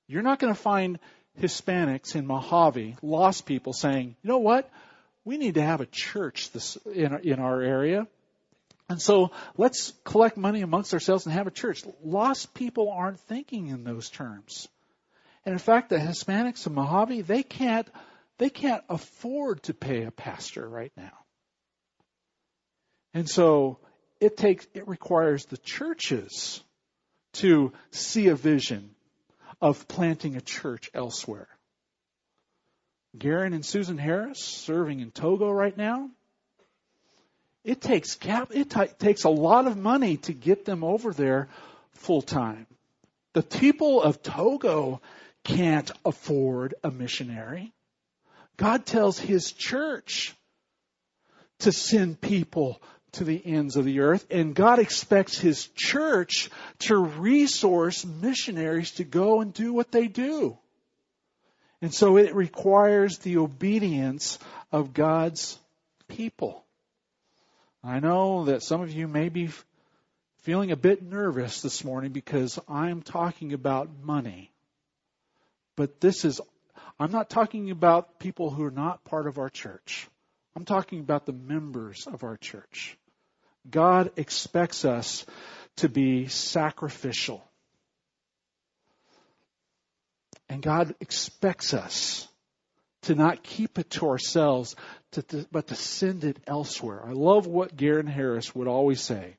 You're 0.08 0.24
not 0.24 0.40
going 0.40 0.54
to 0.54 0.60
find 0.60 1.00
Hispanics 1.42 2.16
in 2.16 2.26
Mojave, 2.26 2.96
lost 3.02 3.46
people, 3.46 3.74
saying, 3.74 4.16
you 4.22 4.28
know 4.28 4.40
what? 4.40 4.70
We 5.24 5.38
need 5.38 5.56
to 5.56 5.62
have 5.62 5.82
a 5.82 5.86
church 5.86 6.52
this, 6.52 6.78
in, 6.94 7.14
in 7.24 7.40
our 7.40 7.62
area. 7.62 8.08
And 8.88 9.02
so 9.02 9.32
let's 9.58 9.94
collect 10.04 10.38
money 10.38 10.62
amongst 10.62 10.94
ourselves 10.94 11.26
and 11.26 11.34
have 11.34 11.48
a 11.48 11.52
church. 11.52 11.84
Lost 12.04 12.54
people 12.54 12.92
aren't 12.92 13.20
thinking 13.22 13.68
in 13.68 13.84
those 13.84 14.10
terms. 14.10 14.68
And 15.44 15.54
in 15.54 15.60
fact, 15.60 15.90
the 15.90 15.98
Hispanics 15.98 16.68
in 16.68 16.74
Mojave, 16.74 17.22
they 17.22 17.44
can't, 17.44 17.88
they 18.38 18.50
can't 18.50 18.84
afford 18.90 19.64
to 19.64 19.74
pay 19.74 20.04
a 20.04 20.12
pastor 20.12 20.68
right 20.68 20.92
now. 20.96 21.25
And 23.16 23.30
so 23.30 23.80
it 24.20 24.36
takes, 24.36 24.68
it 24.74 24.90
requires 24.90 25.46
the 25.46 25.58
churches 25.58 26.62
to 27.36 27.72
see 27.90 28.28
a 28.28 28.36
vision 28.36 28.92
of 29.62 29.88
planting 29.88 30.36
a 30.36 30.42
church 30.42 30.92
elsewhere. 30.94 31.48
Garen 33.18 33.54
and 33.54 33.66
Susan 33.66 33.98
Harris 33.98 34.40
serving 34.40 35.00
in 35.00 35.12
Togo 35.12 35.50
right 35.50 35.76
now. 35.76 36.10
It 37.64 37.80
takes 37.80 38.16
cap, 38.16 38.50
it 38.54 38.70
t- 38.70 38.86
takes 39.00 39.24
a 39.24 39.30
lot 39.30 39.66
of 39.66 39.78
money 39.78 40.18
to 40.18 40.34
get 40.34 40.66
them 40.66 40.84
over 40.84 41.14
there 41.14 41.48
full 41.94 42.22
time. 42.22 42.68
The 43.32 43.42
people 43.42 44.04
of 44.04 44.22
Togo 44.24 45.02
can't 45.46 45.90
afford 46.04 46.76
a 46.84 46.92
missionary. 46.92 47.72
God 48.58 48.86
tells 48.86 49.18
his 49.18 49.54
church 49.54 50.36
to 51.60 51.72
send 51.72 52.20
people 52.20 52.82
to 53.16 53.24
the 53.24 53.42
ends 53.46 53.76
of 53.76 53.86
the 53.86 54.00
earth, 54.00 54.26
and 54.30 54.56
God 54.56 54.80
expects 54.80 55.38
His 55.38 55.68
church 55.76 56.50
to 56.80 56.98
resource 56.98 58.06
missionaries 58.06 58.92
to 58.92 59.04
go 59.04 59.42
and 59.42 59.54
do 59.54 59.74
what 59.74 59.92
they 59.92 60.08
do. 60.08 60.58
And 61.82 61.94
so 61.94 62.18
it 62.18 62.34
requires 62.34 63.20
the 63.20 63.38
obedience 63.38 64.40
of 64.72 64.94
God's 64.94 65.60
people. 66.08 66.64
I 67.84 68.00
know 68.00 68.46
that 68.46 68.64
some 68.64 68.82
of 68.82 68.92
you 68.92 69.08
may 69.08 69.30
be 69.30 69.50
feeling 70.40 70.72
a 70.72 70.76
bit 70.76 71.04
nervous 71.04 71.62
this 71.62 71.84
morning 71.84 72.12
because 72.12 72.60
I'm 72.68 73.02
talking 73.02 73.54
about 73.54 73.90
money. 74.04 74.52
But 75.76 76.00
this 76.00 76.26
is, 76.26 76.42
I'm 77.00 77.12
not 77.12 77.30
talking 77.30 77.72
about 77.72 78.20
people 78.20 78.50
who 78.50 78.64
are 78.64 78.72
not 78.72 79.04
part 79.04 79.28
of 79.28 79.38
our 79.38 79.50
church. 79.50 80.08
I'm 80.56 80.66
talking 80.66 81.00
about 81.00 81.26
the 81.26 81.34
members 81.34 82.08
of 82.08 82.24
our 82.24 82.38
church. 82.38 82.98
God 83.70 84.12
expects 84.18 84.86
us 84.86 85.26
to 85.78 85.90
be 85.90 86.28
sacrificial. 86.28 87.44
And 90.48 90.62
God 90.62 90.94
expects 91.00 91.74
us 91.74 92.28
to 93.04 93.16
not 93.16 93.44
keep 93.44 93.78
it 93.80 93.90
to 93.92 94.08
ourselves, 94.08 94.76
to, 95.12 95.22
to, 95.24 95.48
but 95.52 95.68
to 95.68 95.76
send 95.76 96.24
it 96.24 96.38
elsewhere. 96.48 97.04
I 97.06 97.12
love 97.12 97.48
what 97.48 97.76
Garen 97.76 98.08
Harris 98.08 98.54
would 98.56 98.68
always 98.68 99.02
say. 99.02 99.38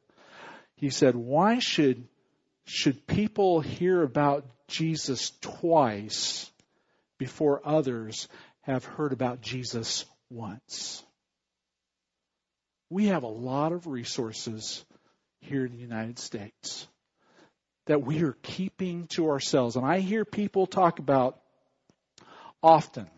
He 0.74 0.90
said, 0.90 1.14
why 1.14 1.58
should, 1.58 2.06
should 2.64 3.06
people 3.06 3.60
hear 3.60 4.02
about 4.02 4.44
Jesus 4.68 5.32
twice 5.40 6.50
before 7.18 7.62
others 7.64 8.28
have 8.62 8.84
heard 8.84 9.12
about 9.12 9.40
Jesus 9.40 10.04
once? 10.28 11.02
We 12.90 13.06
have 13.06 13.22
a 13.22 13.28
lot 13.28 13.72
of 13.72 13.86
resources 13.86 14.84
here 15.40 15.64
in 15.64 15.72
the 15.72 15.78
United 15.78 16.18
States 16.18 16.86
that 17.86 18.02
we 18.02 18.22
are 18.22 18.36
keeping 18.42 19.06
to 19.08 19.30
ourselves. 19.30 19.76
And 19.76 19.86
I 19.86 20.00
hear 20.00 20.24
people 20.24 20.66
talk 20.66 20.98
about 20.98 21.38
often, 22.62 23.08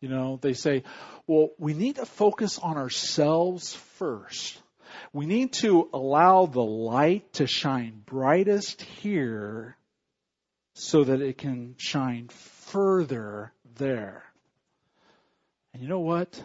you 0.00 0.08
know, 0.08 0.38
they 0.40 0.52
say, 0.52 0.84
well, 1.26 1.50
we 1.58 1.74
need 1.74 1.96
to 1.96 2.06
focus 2.06 2.58
on 2.58 2.76
ourselves 2.76 3.74
first. 3.98 4.60
We 5.12 5.26
need 5.26 5.52
to 5.54 5.88
allow 5.92 6.46
the 6.46 6.62
light 6.62 7.32
to 7.34 7.46
shine 7.46 8.02
brightest 8.04 8.82
here 8.82 9.76
so 10.74 11.04
that 11.04 11.20
it 11.20 11.38
can 11.38 11.74
shine 11.78 12.28
further 12.28 13.52
there. 13.76 14.24
And 15.72 15.82
you 15.82 15.88
know 15.88 16.00
what? 16.00 16.42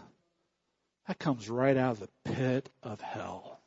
That 1.10 1.18
comes 1.18 1.50
right 1.50 1.76
out 1.76 1.94
of 1.94 2.00
the 2.02 2.34
pit 2.34 2.70
of 2.84 3.02
hell. 3.02 3.60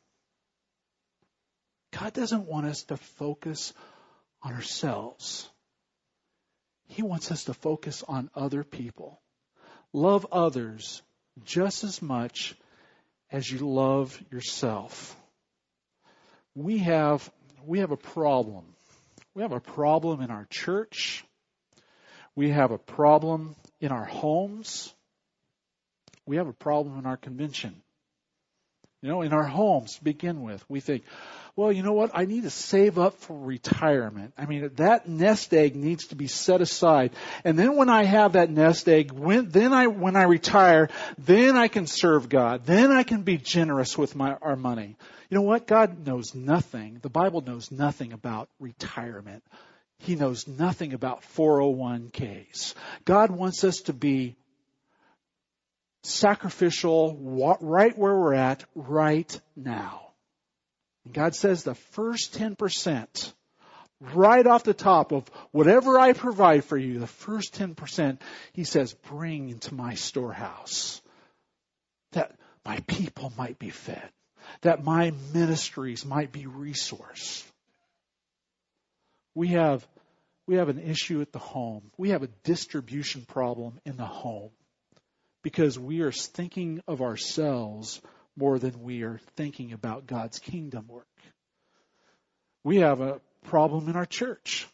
God 1.91 2.13
doesn't 2.13 2.47
want 2.47 2.67
us 2.67 2.83
to 2.83 2.95
focus 2.95 3.73
on 4.41 4.53
ourselves. 4.53 5.49
He 6.87 7.01
wants 7.01 7.31
us 7.31 7.43
to 7.43 7.53
focus 7.53 8.01
on 8.07 8.29
other 8.33 8.63
people. 8.63 9.19
Love 9.91 10.25
others 10.31 11.01
just 11.43 11.83
as 11.83 12.01
much 12.01 12.55
as 13.29 13.51
you 13.51 13.67
love 13.69 14.17
yourself. 14.31 15.13
We 16.55 16.77
have, 16.77 17.29
we 17.65 17.79
have 17.79 17.91
a 17.91 17.97
problem. 17.97 18.63
We 19.35 19.41
have 19.41 19.51
a 19.51 19.59
problem 19.59 20.21
in 20.21 20.31
our 20.31 20.47
church. 20.49 21.25
We 22.37 22.51
have 22.51 22.71
a 22.71 22.77
problem 22.77 23.57
in 23.81 23.91
our 23.91 24.05
homes 24.05 24.93
we 26.25 26.37
have 26.37 26.47
a 26.47 26.53
problem 26.53 26.97
in 26.99 27.05
our 27.05 27.17
convention. 27.17 27.81
You 29.01 29.09
know, 29.09 29.21
in 29.21 29.33
our 29.33 29.43
homes 29.43 29.97
to 29.97 30.03
begin 30.03 30.43
with, 30.43 30.63
we 30.69 30.79
think, 30.79 31.03
well, 31.57 31.73
you 31.73 31.83
know 31.83 31.91
what? 31.91 32.11
I 32.13 32.23
need 32.23 32.43
to 32.43 32.49
save 32.49 32.97
up 32.97 33.19
for 33.19 33.37
retirement. 33.37 34.33
I 34.37 34.45
mean, 34.45 34.71
that 34.75 35.09
nest 35.09 35.53
egg 35.53 35.75
needs 35.75 36.07
to 36.07 36.15
be 36.15 36.27
set 36.27 36.61
aside. 36.61 37.11
And 37.43 37.59
then 37.59 37.75
when 37.75 37.89
I 37.89 38.05
have 38.05 38.33
that 38.33 38.49
nest 38.49 38.87
egg, 38.87 39.11
when, 39.11 39.49
then 39.49 39.73
I, 39.73 39.87
when 39.87 40.15
I 40.15 40.23
retire, 40.23 40.89
then 41.17 41.57
I 41.57 41.67
can 41.67 41.85
serve 41.85 42.29
God. 42.29 42.65
Then 42.65 42.91
I 42.91 43.03
can 43.03 43.23
be 43.23 43.37
generous 43.37 43.97
with 43.97 44.15
my, 44.15 44.35
our 44.41 44.55
money. 44.55 44.95
You 45.29 45.35
know 45.35 45.41
what? 45.41 45.67
God 45.67 46.07
knows 46.07 46.33
nothing. 46.33 46.99
The 47.01 47.09
Bible 47.09 47.41
knows 47.41 47.71
nothing 47.71 48.13
about 48.13 48.47
retirement. 48.59 49.43
He 49.99 50.15
knows 50.15 50.47
nothing 50.47 50.93
about 50.93 51.23
401ks. 51.35 52.73
God 53.03 53.31
wants 53.31 53.65
us 53.65 53.81
to 53.81 53.93
be 53.93 54.37
sacrificial, 56.03 57.17
right 57.61 57.97
where 57.97 58.15
we're 58.15 58.33
at 58.33 58.63
right 58.75 59.39
now. 59.55 60.01
And 61.05 61.13
God 61.13 61.35
says 61.35 61.63
the 61.63 61.75
first 61.75 62.37
10%, 62.37 63.33
right 64.13 64.45
off 64.45 64.63
the 64.63 64.73
top 64.73 65.11
of 65.11 65.29
whatever 65.51 65.99
I 65.99 66.13
provide 66.13 66.65
for 66.65 66.77
you, 66.77 66.99
the 66.99 67.07
first 67.07 67.55
10%, 67.57 68.19
He 68.51 68.63
says, 68.63 68.93
bring 68.93 69.49
into 69.49 69.73
my 69.73 69.95
storehouse 69.95 71.01
that 72.11 72.35
my 72.65 72.79
people 72.87 73.33
might 73.37 73.57
be 73.57 73.69
fed, 73.69 74.09
that 74.61 74.83
my 74.83 75.13
ministries 75.33 76.05
might 76.05 76.31
be 76.31 76.45
resourced. 76.45 77.43
We 79.35 79.49
have, 79.49 79.85
we 80.47 80.55
have 80.55 80.69
an 80.69 80.79
issue 80.79 81.21
at 81.21 81.31
the 81.31 81.39
home. 81.39 81.91
We 81.97 82.09
have 82.09 82.23
a 82.23 82.29
distribution 82.43 83.25
problem 83.25 83.79
in 83.85 83.97
the 83.97 84.05
home 84.05 84.51
because 85.43 85.77
we 85.77 86.01
are 86.01 86.11
thinking 86.11 86.81
of 86.87 87.01
ourselves 87.01 88.01
more 88.35 88.57
than 88.57 88.81
we 88.81 89.03
are 89.03 89.19
thinking 89.35 89.73
about 89.73 90.07
God's 90.07 90.39
kingdom 90.39 90.87
work. 90.87 91.05
We 92.63 92.77
have 92.77 93.01
a 93.01 93.21
problem 93.43 93.89
in 93.89 93.95
our 93.95 94.05
church. 94.05 94.67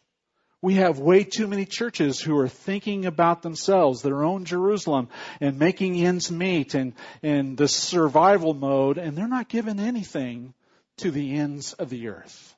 We 0.62 0.74
have 0.74 0.98
way 0.98 1.24
too 1.24 1.46
many 1.46 1.64
churches 1.64 2.20
who 2.20 2.38
are 2.38 2.48
thinking 2.48 3.06
about 3.06 3.42
themselves, 3.42 4.02
their 4.02 4.22
own 4.22 4.44
Jerusalem, 4.44 5.08
and 5.40 5.58
making 5.58 5.96
ends 5.96 6.30
meet 6.30 6.74
and, 6.74 6.92
and 7.22 7.56
the 7.56 7.68
survival 7.68 8.54
mode, 8.54 8.98
and 8.98 9.16
they're 9.16 9.26
not 9.26 9.48
giving 9.48 9.80
anything 9.80 10.54
to 10.98 11.10
the 11.10 11.34
ends 11.36 11.72
of 11.72 11.88
the 11.88 12.08
earth. 12.08 12.54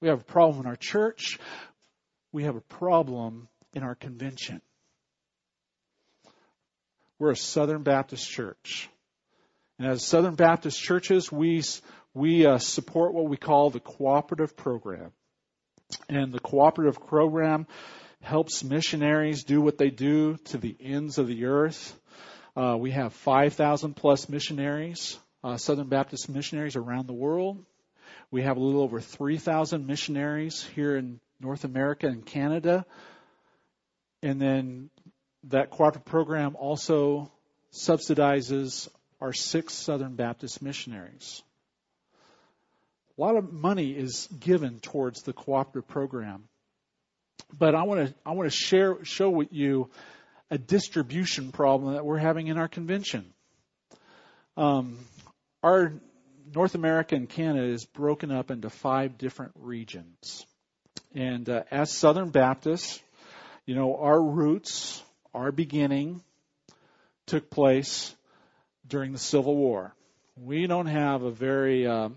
We 0.00 0.08
have 0.08 0.20
a 0.20 0.24
problem 0.24 0.60
in 0.60 0.66
our 0.66 0.76
church. 0.76 1.38
We 2.32 2.44
have 2.44 2.56
a 2.56 2.60
problem 2.60 3.48
in 3.72 3.82
our 3.82 3.94
convention. 3.94 4.60
We're 7.22 7.30
a 7.30 7.36
Southern 7.36 7.84
Baptist 7.84 8.28
church. 8.28 8.90
And 9.78 9.86
as 9.86 10.04
Southern 10.04 10.34
Baptist 10.34 10.82
churches, 10.82 11.30
we, 11.30 11.62
we 12.14 12.46
uh, 12.46 12.58
support 12.58 13.14
what 13.14 13.28
we 13.28 13.36
call 13.36 13.70
the 13.70 13.78
cooperative 13.78 14.56
program. 14.56 15.12
And 16.08 16.32
the 16.32 16.40
cooperative 16.40 16.98
program 17.06 17.68
helps 18.22 18.64
missionaries 18.64 19.44
do 19.44 19.60
what 19.60 19.78
they 19.78 19.88
do 19.88 20.36
to 20.46 20.58
the 20.58 20.76
ends 20.80 21.18
of 21.18 21.28
the 21.28 21.44
earth. 21.44 21.96
Uh, 22.56 22.76
we 22.76 22.90
have 22.90 23.12
5,000 23.12 23.94
plus 23.94 24.28
missionaries 24.28 25.16
uh, 25.44 25.56
Southern 25.58 25.86
Baptist 25.86 26.28
missionaries 26.28 26.74
around 26.74 27.06
the 27.06 27.12
world. 27.12 27.64
We 28.32 28.42
have 28.42 28.56
a 28.56 28.60
little 28.60 28.82
over 28.82 28.98
3,000 28.98 29.86
missionaries 29.86 30.68
here 30.74 30.96
in 30.96 31.20
North 31.38 31.62
America 31.62 32.08
and 32.08 32.26
Canada. 32.26 32.84
And 34.24 34.40
then 34.40 34.90
that 35.44 35.70
cooperative 35.70 36.04
program 36.04 36.56
also 36.56 37.30
subsidizes 37.72 38.88
our 39.20 39.32
six 39.32 39.74
Southern 39.74 40.14
Baptist 40.14 40.62
missionaries. 40.62 41.42
A 43.18 43.20
lot 43.20 43.36
of 43.36 43.52
money 43.52 43.90
is 43.90 44.28
given 44.38 44.80
towards 44.80 45.22
the 45.22 45.32
cooperative 45.32 45.88
program. 45.88 46.44
But 47.56 47.74
I 47.74 47.82
want 47.82 48.08
to 48.08 48.14
I 48.24 48.32
want 48.32 48.50
to 48.50 48.56
share 48.56 49.04
show 49.04 49.28
with 49.28 49.52
you 49.52 49.90
a 50.50 50.58
distribution 50.58 51.52
problem 51.52 51.94
that 51.94 52.04
we're 52.04 52.18
having 52.18 52.46
in 52.46 52.58
our 52.58 52.68
convention. 52.68 53.32
Um, 54.56 54.98
our 55.62 55.92
North 56.54 56.74
America 56.74 57.14
and 57.14 57.28
Canada 57.28 57.66
is 57.66 57.84
broken 57.84 58.30
up 58.30 58.50
into 58.50 58.70
five 58.70 59.18
different 59.18 59.52
regions. 59.56 60.46
And 61.14 61.48
uh, 61.48 61.62
as 61.70 61.90
Southern 61.92 62.30
Baptists, 62.30 63.00
you 63.66 63.74
know, 63.74 63.96
our 63.96 64.22
roots, 64.22 65.02
our 65.34 65.52
beginning 65.52 66.22
took 67.26 67.50
place 67.50 68.14
during 68.86 69.12
the 69.12 69.18
Civil 69.18 69.56
War. 69.56 69.94
We 70.36 70.66
don't 70.66 70.86
have 70.86 71.22
a 71.22 71.30
very, 71.30 71.86
uh, 71.86 72.10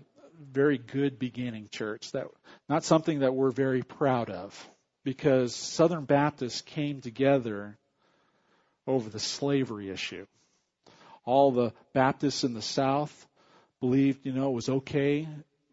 very 0.52 0.78
good 0.78 1.18
beginning 1.18 1.68
church. 1.70 2.12
That 2.12 2.26
not 2.68 2.84
something 2.84 3.20
that 3.20 3.34
we're 3.34 3.50
very 3.50 3.82
proud 3.82 4.30
of, 4.30 4.68
because 5.04 5.54
Southern 5.54 6.04
Baptists 6.04 6.62
came 6.62 7.00
together 7.00 7.78
over 8.86 9.08
the 9.08 9.20
slavery 9.20 9.90
issue. 9.90 10.26
All 11.24 11.52
the 11.52 11.72
Baptists 11.92 12.44
in 12.44 12.54
the 12.54 12.62
South 12.62 13.26
believed, 13.80 14.24
you 14.24 14.32
know, 14.32 14.48
it 14.48 14.54
was 14.54 14.68
okay 14.68 15.28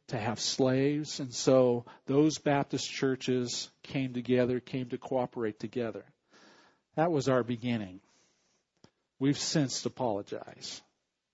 to 0.08 0.18
have 0.18 0.40
slaves. 0.40 1.20
And 1.20 1.34
so 1.34 1.86
those 2.06 2.38
Baptist 2.38 2.90
churches 2.90 3.70
came 3.84 4.14
together, 4.14 4.60
came 4.60 4.90
to 4.90 4.98
cooperate 4.98 5.60
together. 5.60 6.04
That 6.96 7.12
was 7.12 7.28
our 7.28 7.44
beginning. 7.44 8.00
We've 9.20 9.38
since 9.38 9.86
apologized. 9.86 10.82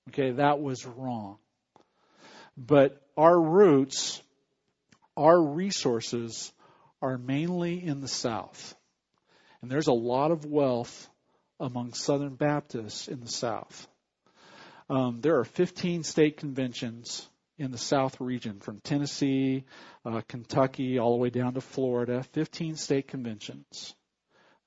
Okay, 0.10 0.32
that 0.32 0.60
was 0.60 0.86
wrong. 0.86 1.38
But 2.58 3.02
our 3.18 3.40
roots, 3.40 4.22
our 5.16 5.42
resources 5.42 6.52
are 7.02 7.18
mainly 7.18 7.84
in 7.84 8.02
the 8.02 8.08
South. 8.08 8.76
And 9.62 9.70
there's 9.70 9.88
a 9.88 9.94
lot 9.94 10.32
of 10.32 10.46
wealth 10.46 11.10
among 11.60 11.94
Southern 11.94 12.36
Baptists 12.36 13.08
in 13.08 13.20
the 13.20 13.28
South. 13.28 13.88
Um, 14.90 15.20
there 15.22 15.38
are 15.40 15.46
15 15.46 16.04
state 16.04 16.38
conventions 16.38 17.28
in 17.58 17.72
the 17.72 17.78
South 17.78 18.20
region, 18.22 18.60
from 18.62 18.80
Tennessee, 18.80 19.66
uh, 20.06 20.22
Kentucky, 20.28 20.98
all 20.98 21.12
the 21.12 21.22
way 21.22 21.30
down 21.30 21.56
to 21.56 21.62
Florida, 21.62 22.24
15 22.24 22.78
state 22.78 23.08
conventions. 23.08 23.94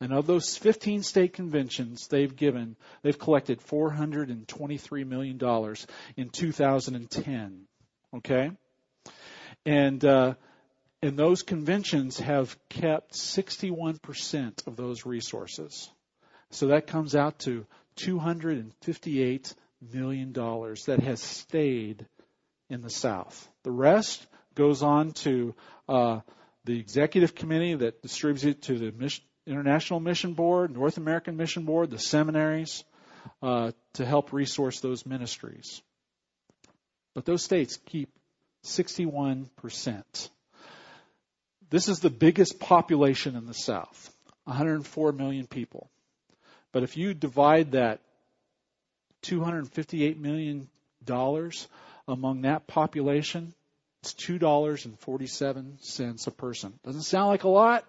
And 0.02 0.12
of 0.12 0.26
those 0.26 0.56
15 0.56 1.04
state 1.04 1.32
conventions, 1.32 2.09
they've 2.09 2.35
given, 2.35 2.75
they've 3.02 3.16
collected 3.16 3.61
$423 3.61 5.06
million 5.06 5.76
in 6.16 6.28
2010. 6.28 7.61
Okay? 8.16 8.50
And, 9.64 10.04
uh, 10.04 10.35
and 11.02 11.16
those 11.16 11.44
conventions 11.44 12.18
have 12.18 12.59
kept 12.68 13.12
61% 13.12 14.66
of 14.66 14.75
those 14.75 15.06
resources. 15.06 15.88
So 16.50 16.66
that 16.66 16.88
comes 16.88 17.14
out 17.14 17.38
to 17.40 17.64
258 17.94 19.54
million 19.92 20.32
dollars 20.32 20.87
that 20.87 20.99
has 20.99 21.23
stayed 21.23 22.06
in 22.68 22.80
the 22.80 22.90
South. 22.90 23.49
The 23.62 23.71
rest 23.71 24.26
goes 24.56 24.82
on 24.82 25.12
to 25.12 25.54
uh, 25.88 26.21
the 26.64 26.80
executive 26.80 27.37
committee 27.37 27.76
that 27.76 28.02
distributes 28.02 28.44
it 28.44 28.62
to 28.62 28.78
the 28.78 28.90
mission, 28.90 29.23
International 29.47 30.01
Mission 30.01 30.35
Board, 30.35 30.73
North 30.73 30.97
American 30.97 31.37
Mission 31.37 31.65
Board, 31.65 31.91
the 31.91 31.99
seminaries, 31.99 32.85
uh, 33.43 33.73
to 33.95 34.05
help 34.05 34.33
resource 34.33 34.81
those 34.81 35.05
ministries. 35.05 35.83
But 37.15 37.25
those 37.25 37.43
states 37.43 37.78
keep 37.87 38.11
61%. 38.65 39.49
This 41.71 41.89
is 41.89 42.00
the 42.00 42.11
biggest 42.11 42.61
population 42.61 43.37
in 43.37 43.47
the 43.47 43.55
South, 43.55 44.11
104 44.45 45.13
million 45.13 45.47
people. 45.47 45.91
But 46.71 46.83
if 46.83 46.97
you 46.97 47.15
divide 47.15 47.73
that 47.73 48.00
$258 49.25 50.19
million 50.19 50.69
among 52.09 52.43
that 52.43 52.67
population, 52.67 53.55
it's 54.02 54.15
$2.47 54.15 56.26
a 56.26 56.31
person. 56.31 56.73
Doesn't 56.85 57.02
sound 57.02 57.28
like 57.28 57.45
a 57.45 57.49
lot, 57.49 57.85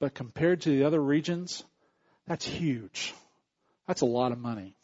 but 0.00 0.14
compared 0.14 0.62
to 0.62 0.70
the 0.70 0.82
other 0.84 1.00
regions, 1.00 1.62
that's 2.26 2.44
huge. 2.44 3.14
That's 3.86 4.02
a 4.02 4.06
lot 4.06 4.32
of 4.32 4.38
money. 4.38 4.74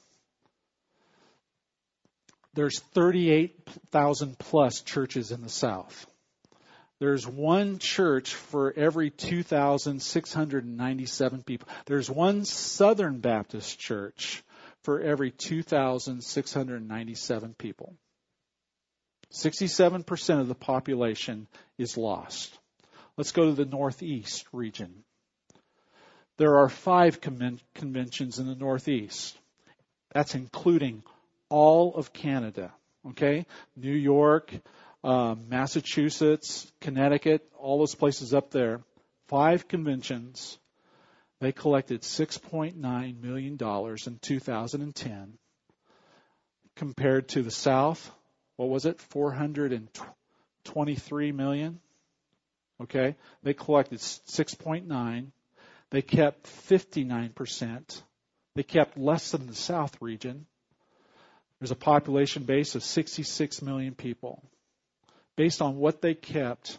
There's 2.55 2.79
38,000 2.95 4.39
plus 4.39 4.83
churches 4.83 5.33
in 5.33 5.41
the 5.43 5.49
South. 5.49 6.07
There's 6.99 7.27
one 7.27 7.79
church 7.79 8.35
for 8.35 8.75
every 8.77 9.09
2,697 9.11 11.43
people. 11.43 11.67
There's 11.87 12.11
one 12.11 12.45
Southern 12.45 13.19
Baptist 13.19 13.79
church 13.79 14.45
for 14.83 15.01
every 15.01 15.31
2,697 15.33 17.55
people. 17.55 17.97
67% 19.33 20.41
of 20.41 20.49
the 20.49 20.55
population 20.55 21.49
is 21.79 21.97
lost. 21.97 22.59
Let's 23.17 23.33
go 23.33 23.47
to 23.47 23.53
the 23.53 23.65
Northeast 23.65 24.47
region. 24.53 25.05
There 26.39 26.59
are 26.59 26.69
five 26.69 27.21
conventions 27.21 28.39
in 28.39 28.47
the 28.47 28.55
Northeast. 28.55 29.37
That's 30.13 30.35
including 30.35 31.03
all 31.49 31.95
of 31.95 32.13
Canada. 32.13 32.73
Okay? 33.11 33.47
New 33.77 33.93
York, 33.93 34.53
uh, 35.05 35.35
Massachusetts, 35.49 36.71
Connecticut, 36.81 37.47
all 37.59 37.79
those 37.79 37.95
places 37.95 38.33
up 38.33 38.51
there. 38.51 38.81
Five 39.29 39.69
conventions 39.69 40.59
they 41.43 41.51
collected 41.51 42.03
$6.9 42.03 42.77
million 43.21 43.55
in 43.55 44.19
2010 44.23 45.39
compared 46.77 47.29
to 47.31 47.43
the 47.43 47.51
South. 47.51 48.13
What 48.55 48.69
was 48.69 48.87
it? 48.87 49.01
423 49.01 51.33
million. 51.33 51.81
Okay. 52.83 53.17
They 53.43 53.55
collected 53.55 53.99
6.9. 53.99 55.27
They 55.91 56.03
kept 56.03 56.45
59%. 56.69 58.03
They 58.55 58.63
kept 58.63 58.99
less 58.99 59.31
than 59.31 59.47
the 59.47 59.55
South 59.55 59.97
region. 60.01 60.47
There's 61.59 61.71
a 61.71 61.77
population 61.77 62.45
base 62.45 62.75
of 62.75 62.83
66 62.83 63.63
million 63.63 63.95
people. 63.95 64.43
Based 65.37 65.63
on 65.63 65.77
what 65.77 66.03
they 66.03 66.15
kept, 66.15 66.79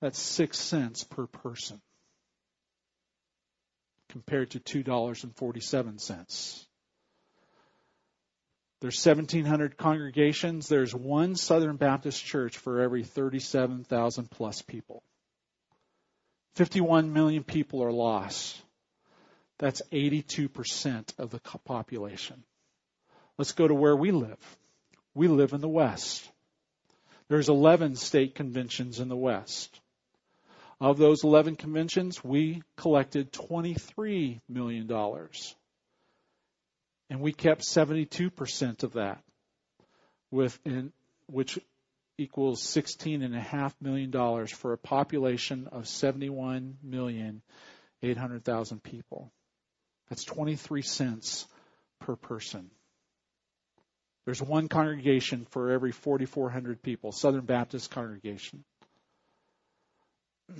that's 0.00 0.18
six 0.18 0.58
cents 0.58 1.04
per 1.04 1.26
person 1.26 1.80
compared 4.08 4.50
to 4.50 4.60
$2.47. 4.60 6.64
There's 8.84 9.06
1,700 9.06 9.78
congregations. 9.78 10.68
There's 10.68 10.94
one 10.94 11.36
Southern 11.36 11.76
Baptist 11.76 12.22
church 12.22 12.58
for 12.58 12.82
every 12.82 13.02
37,000 13.02 14.30
plus 14.30 14.60
people. 14.60 15.02
51 16.56 17.10
million 17.14 17.44
people 17.44 17.82
are 17.82 17.90
lost. 17.90 18.60
That's 19.56 19.80
82% 19.90 21.18
of 21.18 21.30
the 21.30 21.40
population. 21.64 22.44
Let's 23.38 23.52
go 23.52 23.66
to 23.66 23.74
where 23.74 23.96
we 23.96 24.10
live. 24.10 24.58
We 25.14 25.28
live 25.28 25.54
in 25.54 25.62
the 25.62 25.66
West. 25.66 26.30
There's 27.30 27.48
11 27.48 27.96
state 27.96 28.34
conventions 28.34 29.00
in 29.00 29.08
the 29.08 29.16
West. 29.16 29.80
Of 30.78 30.98
those 30.98 31.24
11 31.24 31.56
conventions, 31.56 32.22
we 32.22 32.62
collected 32.76 33.32
$23 33.32 34.42
million. 34.46 34.86
And 37.10 37.20
we 37.20 37.32
kept 37.32 37.62
72% 37.62 38.82
of 38.82 38.94
that, 38.94 39.22
which 40.30 41.58
equals 42.16 42.62
$16.5 42.62 43.74
million 43.80 44.46
for 44.46 44.72
a 44.72 44.78
population 44.78 45.68
of 45.70 45.84
71,800,000 45.84 48.82
people. 48.82 49.30
That's 50.08 50.24
23 50.24 50.82
cents 50.82 51.46
per 52.00 52.16
person. 52.16 52.70
There's 54.24 54.42
one 54.42 54.68
congregation 54.68 55.46
for 55.50 55.70
every 55.70 55.92
4,400 55.92 56.82
people, 56.82 57.12
Southern 57.12 57.44
Baptist 57.44 57.90
congregation. 57.90 58.64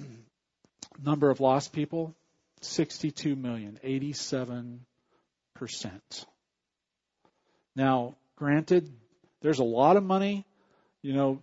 Number 1.02 1.30
of 1.30 1.40
lost 1.40 1.72
people, 1.72 2.14
62 2.60 3.34
million, 3.36 3.78
87%. 3.82 4.80
Now, 7.76 8.14
granted, 8.36 8.90
There's 9.40 9.58
a 9.58 9.64
lot 9.64 9.96
of 9.96 10.02
money. 10.02 10.46
You 11.02 11.12
know, 11.12 11.40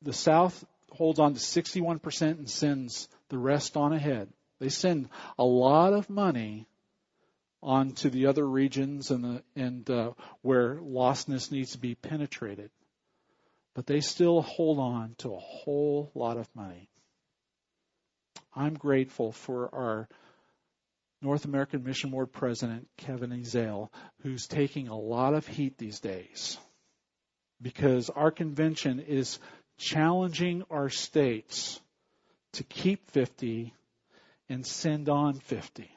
the 0.00 0.12
South 0.14 0.64
holds 0.92 1.18
on 1.18 1.34
to 1.34 1.40
61% 1.40 2.22
and 2.22 2.48
sends 2.48 3.08
the 3.28 3.38
rest 3.38 3.76
on 3.76 3.92
ahead. 3.92 4.28
They 4.60 4.70
send 4.70 5.08
a 5.38 5.44
lot 5.44 5.92
of 5.92 6.08
money 6.08 6.66
on 7.62 7.92
to 7.92 8.10
the 8.10 8.26
other 8.26 8.46
regions 8.46 9.10
and 9.10 9.24
the, 9.24 9.42
and 9.56 9.88
uh, 9.90 10.12
where 10.42 10.76
lostness 10.76 11.52
needs 11.52 11.72
to 11.72 11.78
be 11.78 11.94
penetrated. 11.94 12.70
But 13.74 13.86
they 13.86 14.00
still 14.00 14.40
hold 14.40 14.78
on 14.78 15.14
to 15.18 15.34
a 15.34 15.38
whole 15.38 16.10
lot 16.14 16.36
of 16.36 16.48
money. 16.54 16.88
I'm 18.54 18.74
grateful 18.74 19.32
for 19.32 19.72
our 19.74 20.08
North 21.20 21.44
American 21.44 21.82
Mission 21.82 22.10
Board 22.10 22.32
President, 22.32 22.88
Kevin 22.96 23.30
Ezell, 23.30 23.90
who's 24.22 24.46
taking 24.46 24.88
a 24.88 24.96
lot 24.98 25.34
of 25.34 25.46
heat 25.46 25.76
these 25.76 26.00
days 26.00 26.58
because 27.60 28.08
our 28.10 28.30
convention 28.30 29.00
is 29.00 29.38
challenging 29.78 30.62
our 30.70 30.88
states 30.88 31.80
to 32.52 32.64
keep 32.64 33.10
50 33.10 33.74
and 34.48 34.64
send 34.64 35.08
on 35.08 35.34
50. 35.34 35.90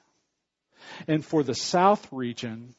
And 1.08 1.24
for 1.24 1.44
the 1.44 1.56
South 1.56 2.12
region, 2.12 2.74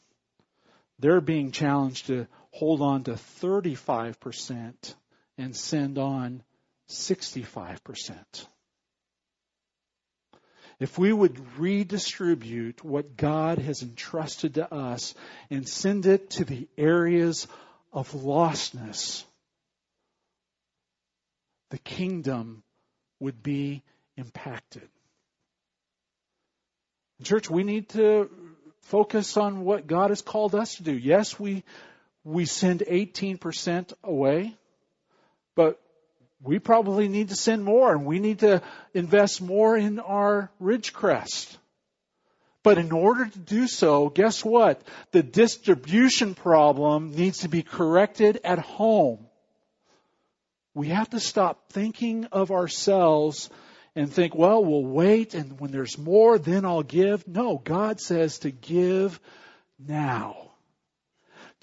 they're 0.99 1.21
being 1.21 1.53
challenged 1.53 2.07
to 2.09 2.27
hold 2.51 2.83
on 2.83 3.05
to 3.05 3.13
35% 3.13 4.95
and 5.39 5.57
send 5.57 5.99
on 5.99 6.43
65%. 6.89 8.47
If 10.83 10.99
we 10.99 11.12
would 11.12 11.59
redistribute 11.59 12.85
what 12.85 13.16
God 13.16 13.59
has 13.59 13.83
entrusted 13.83 14.55
to 14.55 14.75
us 14.75 15.14
and 15.49 15.68
send 15.68 16.07
it 16.07 16.31
to 16.31 16.45
the 16.45 16.66
areas 16.77 17.47
of 17.92 18.11
lostness, 18.11 19.23
the 21.71 21.79
kingdom 21.79 22.64
would 23.21 23.45
be 23.45 23.85
impacted. 24.16 24.88
Church, 27.23 27.49
we 27.49 27.62
need 27.62 27.90
to 27.90 28.29
focus 28.81 29.37
on 29.37 29.64
what 29.64 29.87
God 29.87 30.11
has 30.11 30.21
called 30.21 30.57
us 30.57 30.75
to 30.75 30.83
do. 30.83 30.99
Yes, 30.99 31.38
we, 31.38 31.62
we 32.25 32.45
send 32.45 32.81
18% 32.81 33.92
away, 34.03 34.57
but 35.55 35.81
we 36.43 36.59
probably 36.59 37.09
need 37.09 37.29
to 37.29 37.37
send 37.37 37.65
more 37.65 37.93
and 37.93 38.05
we 38.05 38.19
need 38.19 38.41
to 38.41 38.63
invest 38.95 39.41
more 39.41 39.77
in 39.77 40.01
our 40.01 40.51
Ridgecrest. 40.61 41.57
But 42.63 42.79
in 42.79 42.93
order 42.93 43.27
to 43.27 43.39
do 43.39 43.67
so, 43.67 44.09
guess 44.09 44.45
what? 44.45 44.83
The 45.11 45.23
distribution 45.23 46.35
problem 46.35 47.13
needs 47.13 47.39
to 47.39 47.49
be 47.49 47.63
corrected 47.63 48.41
at 48.45 48.61
home. 48.61 49.27
We 50.75 50.89
have 50.89 51.11
to 51.11 51.21
stop 51.21 51.73
thinking 51.73 52.27
of 52.27 52.51
ourselves 52.51 53.51
and 53.95 54.11
think, 54.11 54.35
well, 54.35 54.65
we'll 54.65 54.87
wait 54.87 55.35
and 55.35 55.61
when 55.61 55.71
there's 55.71 55.99
more, 55.99 56.39
then 56.39 56.65
I'll 56.65 56.83
give. 56.83 57.27
No, 57.29 57.59
God 57.59 58.01
says 58.01 58.39
to 58.41 58.51
give 58.51 59.21
now. 59.79 60.52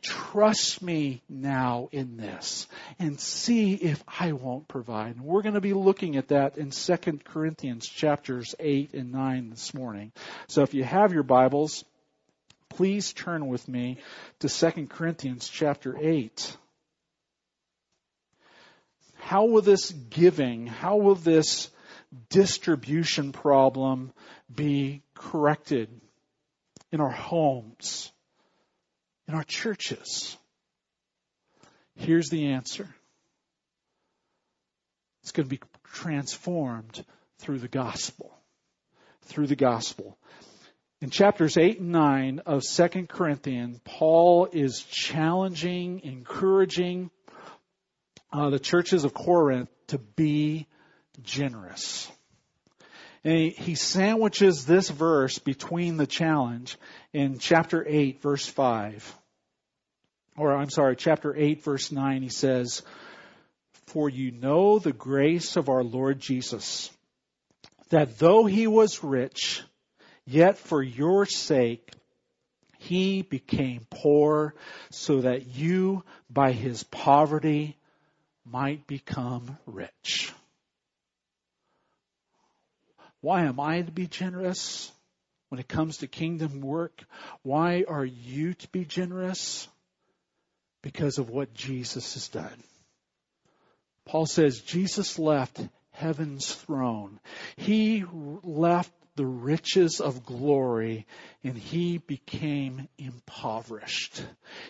Trust 0.02 0.82
me 0.82 1.22
now 1.28 1.90
in 1.92 2.18
this 2.18 2.68
and 3.00 3.20
see 3.20 3.74
if 3.74 4.04
I 4.08 4.32
won't 4.32 4.68
provide. 4.68 5.16
And 5.16 5.26
we're 5.26 5.42
going 5.42 5.56
to 5.56 5.62
be 5.62 5.74
looking 5.74 6.16
at 6.16 6.30
that 6.30 6.58
in 6.58 6.72
2 6.72 6.98
Corinthians 7.24 7.88
chapters 7.88 8.56
8 8.60 8.94
and 8.94 9.12
9 9.12 9.50
this 9.50 9.74
morning. 9.74 10.12
So 10.48 10.64
if 10.64 10.74
you 10.74 10.84
have 10.84 11.14
your 11.14 11.24
Bibles, 11.24 11.84
please 12.70 13.14
turn 13.14 13.48
with 13.48 13.68
me 13.68 13.98
to 14.40 14.50
2 14.50 14.88
Corinthians 14.88 15.50
chapter 15.50 15.98
8. 16.00 16.58
How 19.18 19.46
will 19.46 19.62
this 19.62 19.92
giving, 19.92 20.68
how 20.68 20.98
will 20.98 21.16
this 21.16 21.70
distribution 22.30 23.32
problem 23.32 24.12
be 24.54 25.04
corrected 25.14 25.90
in 26.92 27.02
our 27.02 27.12
homes? 27.12 28.12
In 29.30 29.36
our 29.36 29.44
churches? 29.44 30.36
Here's 31.96 32.30
the 32.30 32.48
answer. 32.48 32.88
It's 35.22 35.32
going 35.32 35.48
to 35.48 35.56
be 35.56 35.62
transformed 35.94 37.06
through 37.38 37.60
the 37.60 37.68
gospel. 37.68 38.34
Through 39.26 39.48
the 39.48 39.56
gospel. 39.56 40.18
In 41.02 41.12
chapters 41.12 41.58
8 41.58 41.80
and 41.80 41.92
9 41.92 42.40
of 42.48 42.64
2 42.64 43.06
Corinthians, 43.08 43.80
Paul 43.86 44.50
is 44.52 44.82
challenging, 44.82 46.02
encouraging 46.04 47.12
uh, 48.34 48.50
the 48.50 48.60
churches 48.60 49.04
of 49.04 49.14
Corinth 49.14 49.70
to 49.88 50.00
be 50.00 50.66
generous. 51.22 52.12
And 53.24 53.34
he, 53.38 53.50
he 53.50 53.76
sandwiches 53.76 54.66
this 54.66 54.90
verse 54.90 55.38
between 55.38 55.98
the 55.98 56.08
challenge 56.08 56.78
in 57.14 57.38
chapter 57.38 57.86
8, 57.88 58.22
verse 58.22 58.48
5 58.48 59.19
or 60.40 60.56
I'm 60.56 60.70
sorry, 60.70 60.96
chapter 60.96 61.36
8, 61.36 61.64
verse 61.64 61.92
9, 61.92 62.22
he 62.22 62.30
says, 62.30 62.82
For 63.88 64.10
you 64.10 64.32
know 64.32 64.80
the 64.80 64.94
grace 64.94 65.58
of 65.58 65.68
our 65.68 65.84
Lord 65.84 66.22
Jesus, 66.22 66.90
that 67.90 68.18
though 68.20 68.46
he 68.46 68.66
was 68.66 69.04
rich, 69.04 69.62
yet 70.26 70.58
for 70.58 70.82
your 70.82 71.26
sake 71.26 71.92
he 72.78 73.22
became 73.22 73.86
poor, 73.90 74.56
so 74.92 75.22
that 75.22 75.48
you 75.48 76.06
by 76.30 76.54
his 76.54 76.84
poverty 76.84 77.76
might 78.46 78.88
become 78.88 79.58
rich. 79.66 80.32
Why 83.20 83.44
am 83.44 83.60
I 83.60 83.82
to 83.82 83.92
be 83.92 84.08
generous 84.08 84.90
when 85.50 85.60
it 85.60 85.68
comes 85.68 85.98
to 85.98 86.08
kingdom 86.08 86.62
work? 86.62 87.04
Why 87.44 87.84
are 87.86 88.06
you 88.06 88.54
to 88.54 88.68
be 88.70 88.86
generous? 88.86 89.68
Because 90.82 91.18
of 91.18 91.30
what 91.30 91.54
Jesus 91.54 92.14
has 92.14 92.28
done. 92.30 92.64
Paul 94.06 94.26
says 94.26 94.62
Jesus 94.62 95.20
left 95.20 95.60
heaven's 95.92 96.54
throne. 96.54 97.20
He 97.58 98.06
left 98.44 98.92
the 99.16 99.26
riches 99.26 100.00
of 100.00 100.26
glory 100.26 101.06
and 101.44 101.58
he 101.58 101.98
became 101.98 102.88
impoverished. 102.98 104.24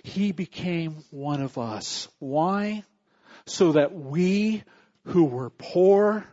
He 0.04 0.32
became 0.32 1.04
one 1.12 1.42
of 1.42 1.58
us. 1.58 2.08
Why? 2.18 2.84
So 3.46 3.74
that 3.74 3.94
we 3.94 4.64
who 5.06 5.26
were 5.26 5.52
poor 5.52 6.26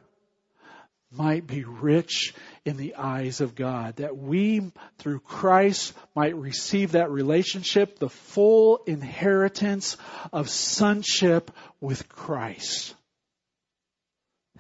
might 1.11 1.47
be 1.47 1.65
rich 1.65 2.35
in 2.65 2.77
the 2.77 2.97
eyes 2.97 3.41
of 3.41 3.55
God. 3.55 3.97
That 3.97 4.17
we, 4.17 4.73
through 4.99 5.21
Christ, 5.21 5.93
might 6.15 6.37
receive 6.37 6.93
that 6.93 7.11
relationship, 7.11 7.99
the 7.99 8.09
full 8.09 8.81
inheritance 8.87 9.97
of 10.33 10.51
sonship 10.51 11.51
with 11.81 12.09
Christ. 12.09 12.95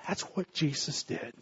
That's 0.06 0.22
what 0.22 0.52
Jesus 0.52 1.02
did. 1.02 1.34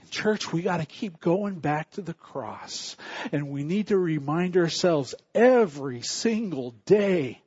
In 0.00 0.08
church, 0.10 0.52
we 0.52 0.62
gotta 0.62 0.86
keep 0.86 1.20
going 1.20 1.58
back 1.60 1.90
to 1.92 2.02
the 2.02 2.14
cross. 2.14 2.96
And 3.32 3.50
we 3.50 3.64
need 3.64 3.88
to 3.88 3.98
remind 3.98 4.56
ourselves 4.56 5.14
every 5.34 6.00
single 6.02 6.72
day 6.86 7.40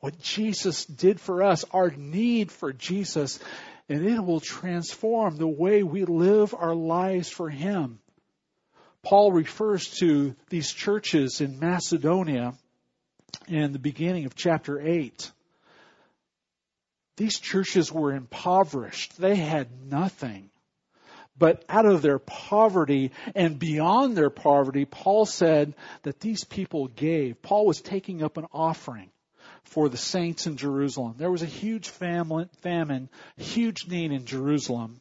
what 0.00 0.18
Jesus 0.20 0.84
did 0.84 1.20
for 1.20 1.44
us, 1.44 1.64
our 1.70 1.90
need 1.90 2.50
for 2.50 2.72
Jesus, 2.72 3.38
and 3.88 4.06
it 4.06 4.20
will 4.20 4.40
transform 4.40 5.36
the 5.36 5.46
way 5.46 5.82
we 5.82 6.04
live 6.04 6.54
our 6.54 6.74
lives 6.74 7.28
for 7.28 7.50
Him. 7.50 7.98
Paul 9.02 9.32
refers 9.32 9.88
to 9.98 10.34
these 10.48 10.72
churches 10.72 11.40
in 11.40 11.58
Macedonia 11.58 12.54
in 13.48 13.72
the 13.72 13.78
beginning 13.78 14.26
of 14.26 14.34
chapter 14.34 14.80
8. 14.80 15.32
These 17.16 17.38
churches 17.40 17.92
were 17.92 18.12
impoverished. 18.12 19.18
They 19.18 19.36
had 19.36 19.68
nothing. 19.90 20.50
But 21.36 21.64
out 21.68 21.86
of 21.86 22.02
their 22.02 22.18
poverty 22.18 23.10
and 23.34 23.58
beyond 23.58 24.16
their 24.16 24.30
poverty, 24.30 24.84
Paul 24.84 25.26
said 25.26 25.74
that 26.02 26.20
these 26.20 26.44
people 26.44 26.88
gave. 26.88 27.42
Paul 27.42 27.66
was 27.66 27.80
taking 27.80 28.22
up 28.22 28.36
an 28.36 28.46
offering 28.52 29.10
for 29.64 29.88
the 29.88 29.96
saints 29.96 30.46
in 30.46 30.56
Jerusalem. 30.56 31.14
There 31.16 31.30
was 31.30 31.42
a 31.42 31.46
huge 31.46 31.88
famine, 31.88 33.08
huge 33.36 33.88
need 33.88 34.12
in 34.12 34.26
Jerusalem. 34.26 35.00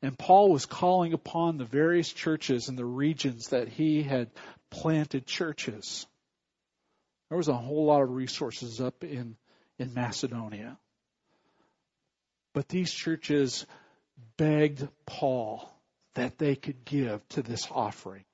And 0.00 0.18
Paul 0.18 0.50
was 0.50 0.66
calling 0.66 1.12
upon 1.12 1.58
the 1.58 1.64
various 1.64 2.12
churches 2.12 2.68
in 2.68 2.76
the 2.76 2.84
regions 2.84 3.48
that 3.48 3.68
he 3.68 4.02
had 4.02 4.30
planted 4.70 5.26
churches. 5.26 6.06
There 7.28 7.38
was 7.38 7.48
a 7.48 7.54
whole 7.54 7.86
lot 7.86 8.02
of 8.02 8.10
resources 8.10 8.80
up 8.80 9.02
in, 9.04 9.36
in 9.78 9.92
Macedonia. 9.92 10.78
But 12.54 12.68
these 12.68 12.92
churches 12.92 13.66
begged 14.36 14.86
Paul 15.04 15.70
that 16.14 16.38
they 16.38 16.56
could 16.56 16.84
give 16.84 17.26
to 17.30 17.42
this 17.42 17.68
offering. 17.70 18.24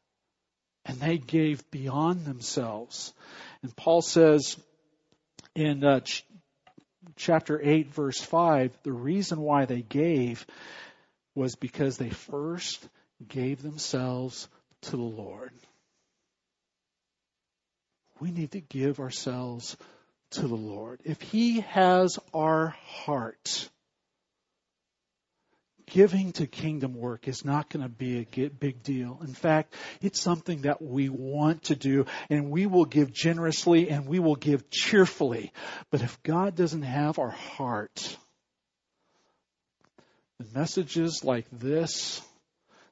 And 0.84 1.00
they 1.00 1.18
gave 1.18 1.68
beyond 1.70 2.24
themselves. 2.24 3.12
And 3.62 3.74
Paul 3.74 4.02
says, 4.02 4.56
in 5.54 5.84
uh, 5.84 6.00
ch- 6.00 6.24
chapter 7.16 7.60
8, 7.62 7.92
verse 7.92 8.20
5, 8.20 8.76
the 8.82 8.92
reason 8.92 9.40
why 9.40 9.64
they 9.64 9.82
gave 9.82 10.46
was 11.34 11.54
because 11.54 11.96
they 11.96 12.10
first 12.10 12.86
gave 13.26 13.62
themselves 13.62 14.48
to 14.82 14.92
the 14.92 14.96
Lord. 14.96 15.52
We 18.20 18.30
need 18.30 18.52
to 18.52 18.60
give 18.60 19.00
ourselves 19.00 19.76
to 20.32 20.46
the 20.46 20.54
Lord. 20.54 21.00
If 21.04 21.20
He 21.20 21.60
has 21.60 22.18
our 22.32 22.68
heart, 22.86 23.68
giving 25.86 26.32
to 26.32 26.46
kingdom 26.46 26.94
work 26.94 27.28
is 27.28 27.44
not 27.44 27.68
going 27.68 27.82
to 27.82 27.88
be 27.88 28.18
a 28.18 28.48
big 28.48 28.82
deal. 28.82 29.18
In 29.22 29.34
fact, 29.34 29.74
it's 30.00 30.20
something 30.20 30.62
that 30.62 30.80
we 30.82 31.08
want 31.08 31.64
to 31.64 31.76
do 31.76 32.06
and 32.30 32.50
we 32.50 32.66
will 32.66 32.84
give 32.84 33.12
generously 33.12 33.90
and 33.90 34.06
we 34.06 34.18
will 34.18 34.36
give 34.36 34.70
cheerfully. 34.70 35.52
But 35.90 36.02
if 36.02 36.22
God 36.22 36.54
doesn't 36.54 36.82
have 36.82 37.18
our 37.18 37.30
heart, 37.30 38.16
the 40.38 40.58
messages 40.58 41.22
like 41.24 41.46
this 41.52 42.20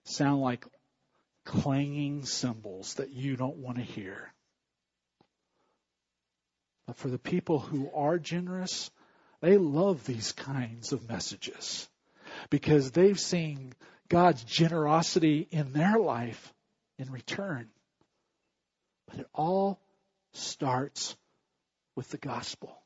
sound 0.04 0.40
like 0.40 0.64
clanging 1.44 2.24
cymbals 2.24 2.94
that 2.94 3.10
you 3.10 3.36
don't 3.36 3.56
want 3.56 3.78
to 3.78 3.84
hear. 3.84 4.32
But 6.86 6.96
for 6.96 7.08
the 7.08 7.18
people 7.18 7.58
who 7.58 7.90
are 7.94 8.18
generous, 8.18 8.90
they 9.40 9.56
love 9.56 10.04
these 10.04 10.32
kinds 10.32 10.92
of 10.92 11.08
messages 11.08 11.88
because 12.50 12.90
they've 12.90 13.18
seen 13.18 13.72
God's 14.08 14.44
generosity 14.44 15.48
in 15.50 15.72
their 15.72 15.98
life 15.98 16.52
in 16.98 17.10
return. 17.10 17.68
But 19.08 19.20
it 19.20 19.26
all 19.34 19.80
starts 20.32 21.16
with 21.96 22.08
the 22.10 22.18
gospel. 22.18 22.76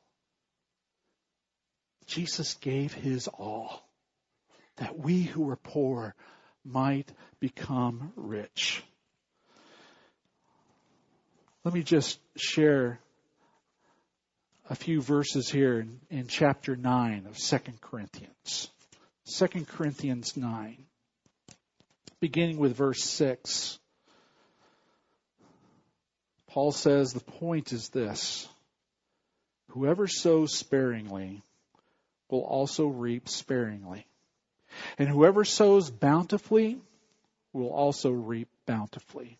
Jesus 2.05 2.53
gave 2.55 2.93
his 2.93 3.27
all 3.27 3.85
that 4.77 4.97
we 4.97 5.23
who 5.23 5.43
were 5.43 5.57
poor 5.57 6.15
might 6.63 7.11
become 7.39 8.13
rich. 8.15 8.83
Let 11.63 11.73
me 11.73 11.83
just 11.83 12.19
share 12.37 12.99
a 14.69 14.75
few 14.75 15.01
verses 15.01 15.49
here 15.49 15.79
in, 15.79 15.99
in 16.09 16.27
chapter 16.27 16.75
9 16.75 17.25
of 17.27 17.37
2 17.37 17.57
Corinthians. 17.81 18.69
2 19.27 19.65
Corinthians 19.65 20.37
9, 20.37 20.77
beginning 22.21 22.57
with 22.57 22.75
verse 22.75 23.03
6. 23.03 23.77
Paul 26.49 26.71
says 26.71 27.11
the 27.11 27.19
point 27.19 27.73
is 27.73 27.89
this 27.89 28.47
Whoever 29.71 30.07
sows 30.07 30.55
sparingly 30.55 31.43
will 32.29 32.43
also 32.43 32.87
reap 32.87 33.27
sparingly. 33.27 34.07
And 34.97 35.09
whoever 35.09 35.43
sows 35.43 35.89
bountifully 35.89 36.79
will 37.51 37.69
also 37.69 38.11
reap 38.11 38.47
bountifully. 38.65 39.39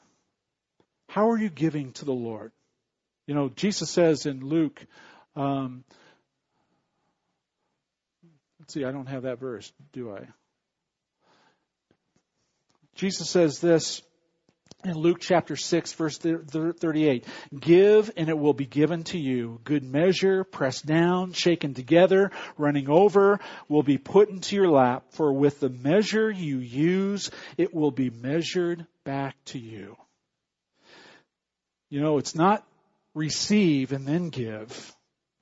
How 1.11 1.29
are 1.31 1.37
you 1.37 1.49
giving 1.49 1.91
to 1.93 2.05
the 2.05 2.13
Lord? 2.13 2.53
You 3.27 3.35
know, 3.35 3.49
Jesus 3.49 3.91
says 3.91 4.25
in 4.25 4.39
Luke, 4.39 4.81
um, 5.35 5.83
let's 8.61 8.73
see, 8.73 8.85
I 8.85 8.93
don't 8.93 9.07
have 9.07 9.23
that 9.23 9.37
verse, 9.37 9.69
do 9.91 10.15
I? 10.15 10.25
Jesus 12.95 13.29
says 13.29 13.59
this 13.59 14.01
in 14.85 14.93
Luke 14.93 15.17
chapter 15.19 15.57
6 15.57 15.91
verse 15.95 16.17
38. 16.17 17.25
Give 17.59 18.09
and 18.15 18.29
it 18.29 18.39
will 18.39 18.53
be 18.53 18.65
given 18.65 19.03
to 19.05 19.19
you. 19.19 19.59
Good 19.65 19.83
measure, 19.83 20.45
pressed 20.45 20.85
down, 20.85 21.33
shaken 21.33 21.73
together, 21.73 22.31
running 22.57 22.89
over, 22.89 23.41
will 23.67 23.83
be 23.83 23.97
put 23.97 24.29
into 24.29 24.55
your 24.55 24.69
lap. 24.69 25.03
For 25.09 25.33
with 25.33 25.59
the 25.59 25.69
measure 25.69 26.31
you 26.31 26.59
use, 26.59 27.31
it 27.57 27.73
will 27.73 27.91
be 27.91 28.09
measured 28.09 28.87
back 29.03 29.35
to 29.47 29.59
you. 29.59 29.97
You 31.91 31.99
know, 31.99 32.19
it's 32.19 32.35
not 32.35 32.65
receive 33.13 33.91
and 33.91 34.07
then 34.07 34.29
give. 34.29 34.95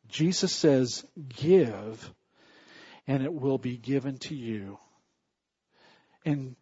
Jesus 0.07 0.51
says, 0.51 1.05
give, 1.27 2.11
and 3.05 3.23
it 3.23 3.31
will 3.31 3.59
be 3.59 3.77
given 3.77 4.17
to 4.17 4.35
you. 4.35 4.79
And 6.25 6.55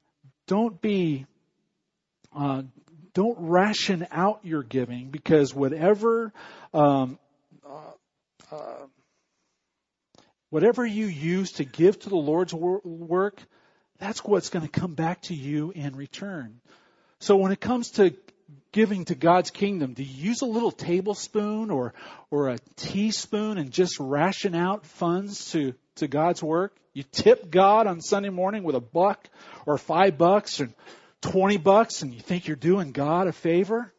don't 0.46 0.82
be, 0.82 1.26
uh, 2.36 2.64
don't 3.14 3.38
ration 3.40 4.06
out 4.12 4.42
your 4.44 4.62
giving 4.62 5.10
because 5.10 5.56
whatever, 5.56 6.34
um, 6.74 7.18
uh, 7.66 8.56
uh, 8.56 8.86
whatever 10.50 10.86
you 10.86 11.06
use 11.06 11.54
to 11.54 11.64
give 11.64 11.98
to 12.00 12.10
the 12.10 12.18
Lord's 12.18 12.54
work, 12.54 13.42
that's 14.00 14.22
what's 14.22 14.50
going 14.50 14.68
to 14.68 14.80
come 14.80 14.96
back 14.96 15.22
to 15.24 15.34
you 15.34 15.72
in 15.72 15.96
return. 15.96 16.60
So 17.22 17.38
when 17.38 17.54
it 17.54 17.62
comes 17.62 17.92
to 17.92 18.14
giving 18.72 19.06
to 19.06 19.16
God's 19.16 19.52
kingdom, 19.52 19.94
do 19.94 20.04
you 20.04 20.30
use 20.30 20.42
a 20.42 20.46
little 20.46 20.72
tablespoon 20.72 21.72
or, 21.72 21.94
or 22.30 22.50
a 22.50 22.58
teaspoon 22.76 23.58
and 23.58 23.72
just 23.72 24.00
ration 24.00 24.56
out 24.56 24.86
funds 24.86 25.52
to, 25.52 25.74
to 25.96 26.08
God's 26.08 26.44
work? 26.44 26.76
You 26.94 27.04
tip 27.04 27.50
God 27.50 27.88
on 27.88 28.02
Sunday 28.02 28.30
morning 28.30 28.64
with 28.64 28.76
a 28.76 28.82
buck 28.82 29.30
or 29.66 29.78
five 29.78 30.18
bucks 30.18 30.60
and 30.60 30.74
20 31.22 31.58
bucks 31.58 32.02
and 32.02 32.14
you 32.14 32.20
think 32.20 32.48
you're 32.48 32.56
doing 32.56 32.92
God 32.92 33.28
a 33.28 33.32
favor? 33.32 33.94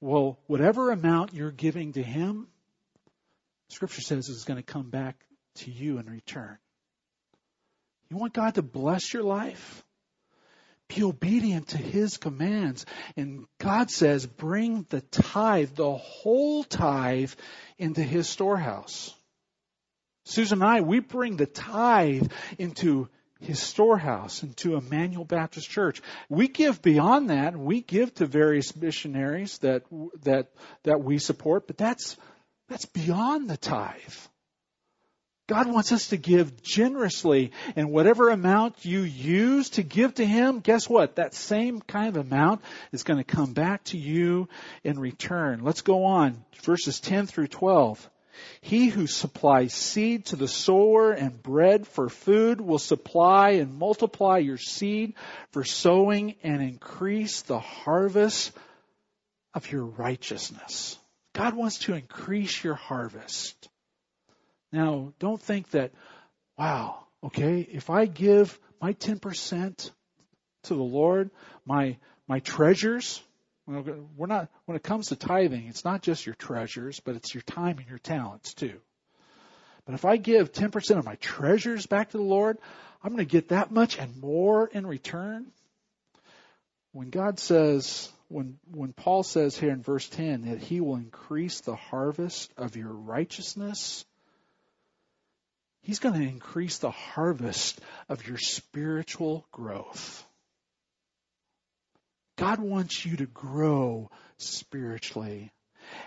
Well, 0.00 0.38
whatever 0.46 0.90
amount 0.90 1.34
you're 1.34 1.50
giving 1.50 1.92
to 1.92 2.02
Him, 2.02 2.48
Scripture 3.68 4.02
says 4.02 4.28
is 4.28 4.44
going 4.44 4.58
to 4.58 4.62
come 4.62 4.90
back 4.90 5.16
to 5.56 5.70
you 5.70 5.98
in 5.98 6.06
return. 6.06 6.58
You 8.10 8.16
want 8.16 8.32
God 8.32 8.54
to 8.56 8.62
bless 8.62 9.12
your 9.12 9.22
life? 9.22 9.83
Be 10.88 11.02
obedient 11.02 11.68
to 11.68 11.78
his 11.78 12.16
commands. 12.18 12.86
And 13.16 13.46
God 13.58 13.90
says, 13.90 14.26
bring 14.26 14.86
the 14.90 15.00
tithe, 15.00 15.74
the 15.74 15.96
whole 15.96 16.64
tithe, 16.64 17.32
into 17.78 18.02
his 18.02 18.28
storehouse. 18.28 19.14
Susan 20.26 20.62
and 20.62 20.70
I, 20.70 20.80
we 20.80 21.00
bring 21.00 21.36
the 21.36 21.46
tithe 21.46 22.30
into 22.58 23.08
his 23.40 23.60
storehouse, 23.60 24.42
into 24.42 24.76
Emmanuel 24.76 25.24
Baptist 25.24 25.68
Church. 25.68 26.00
We 26.28 26.48
give 26.48 26.80
beyond 26.80 27.30
that. 27.30 27.56
We 27.56 27.82
give 27.82 28.14
to 28.14 28.26
various 28.26 28.74
missionaries 28.74 29.58
that, 29.58 29.82
that, 30.22 30.48
that 30.84 31.02
we 31.02 31.18
support, 31.18 31.66
but 31.66 31.76
that's, 31.76 32.16
that's 32.68 32.86
beyond 32.86 33.50
the 33.50 33.56
tithe. 33.56 34.14
God 35.46 35.70
wants 35.70 35.92
us 35.92 36.08
to 36.08 36.16
give 36.16 36.62
generously, 36.62 37.52
and 37.76 37.90
whatever 37.90 38.30
amount 38.30 38.86
you 38.86 39.00
use 39.00 39.70
to 39.70 39.82
give 39.82 40.14
to 40.14 40.24
Him, 40.24 40.60
guess 40.60 40.88
what? 40.88 41.16
That 41.16 41.34
same 41.34 41.80
kind 41.82 42.16
of 42.16 42.26
amount 42.26 42.62
is 42.92 43.02
going 43.02 43.18
to 43.18 43.24
come 43.24 43.52
back 43.52 43.84
to 43.84 43.98
you 43.98 44.48
in 44.84 44.98
return. 44.98 45.62
Let's 45.62 45.82
go 45.82 46.04
on. 46.04 46.42
Verses 46.62 46.98
10 47.00 47.26
through 47.26 47.48
12. 47.48 48.10
He 48.62 48.88
who 48.88 49.06
supplies 49.06 49.74
seed 49.74 50.26
to 50.26 50.36
the 50.36 50.48
sower 50.48 51.12
and 51.12 51.42
bread 51.42 51.86
for 51.86 52.08
food 52.08 52.60
will 52.60 52.78
supply 52.78 53.50
and 53.50 53.78
multiply 53.78 54.38
your 54.38 54.58
seed 54.58 55.14
for 55.50 55.62
sowing 55.62 56.36
and 56.42 56.62
increase 56.62 57.42
the 57.42 57.60
harvest 57.60 58.52
of 59.52 59.70
your 59.70 59.84
righteousness. 59.84 60.98
God 61.34 61.54
wants 61.54 61.80
to 61.80 61.94
increase 61.94 62.64
your 62.64 62.74
harvest. 62.74 63.68
Now, 64.74 65.12
don't 65.20 65.40
think 65.40 65.70
that, 65.70 65.92
wow, 66.58 66.98
okay, 67.22 67.60
if 67.60 67.90
I 67.90 68.06
give 68.06 68.58
my 68.82 68.92
10% 68.94 69.90
to 70.64 70.74
the 70.74 70.82
Lord, 70.82 71.30
my, 71.64 71.96
my 72.26 72.40
treasures, 72.40 73.22
we're 73.68 74.26
not, 74.26 74.48
when 74.64 74.76
it 74.76 74.82
comes 74.82 75.08
to 75.08 75.16
tithing, 75.16 75.68
it's 75.68 75.84
not 75.84 76.02
just 76.02 76.26
your 76.26 76.34
treasures, 76.34 76.98
but 76.98 77.14
it's 77.14 77.32
your 77.32 77.42
time 77.42 77.78
and 77.78 77.86
your 77.86 78.00
talents 78.00 78.52
too. 78.52 78.80
But 79.86 79.94
if 79.94 80.04
I 80.04 80.16
give 80.16 80.50
10% 80.50 80.98
of 80.98 81.04
my 81.04 81.14
treasures 81.16 81.86
back 81.86 82.10
to 82.10 82.16
the 82.16 82.24
Lord, 82.24 82.58
I'm 83.00 83.12
going 83.12 83.24
to 83.24 83.30
get 83.30 83.50
that 83.50 83.70
much 83.70 83.96
and 83.96 84.20
more 84.20 84.66
in 84.66 84.88
return. 84.88 85.46
When 86.90 87.10
God 87.10 87.38
says, 87.38 88.10
when, 88.26 88.58
when 88.72 88.92
Paul 88.92 89.22
says 89.22 89.56
here 89.56 89.70
in 89.70 89.82
verse 89.82 90.08
10 90.08 90.46
that 90.46 90.58
he 90.58 90.80
will 90.80 90.96
increase 90.96 91.60
the 91.60 91.76
harvest 91.76 92.52
of 92.56 92.74
your 92.74 92.92
righteousness, 92.92 94.04
He's 95.84 95.98
going 95.98 96.18
to 96.18 96.26
increase 96.26 96.78
the 96.78 96.90
harvest 96.90 97.78
of 98.08 98.26
your 98.26 98.38
spiritual 98.38 99.46
growth. 99.52 100.24
God 102.36 102.58
wants 102.58 103.04
you 103.04 103.16
to 103.18 103.26
grow 103.26 104.10
spiritually. 104.38 105.52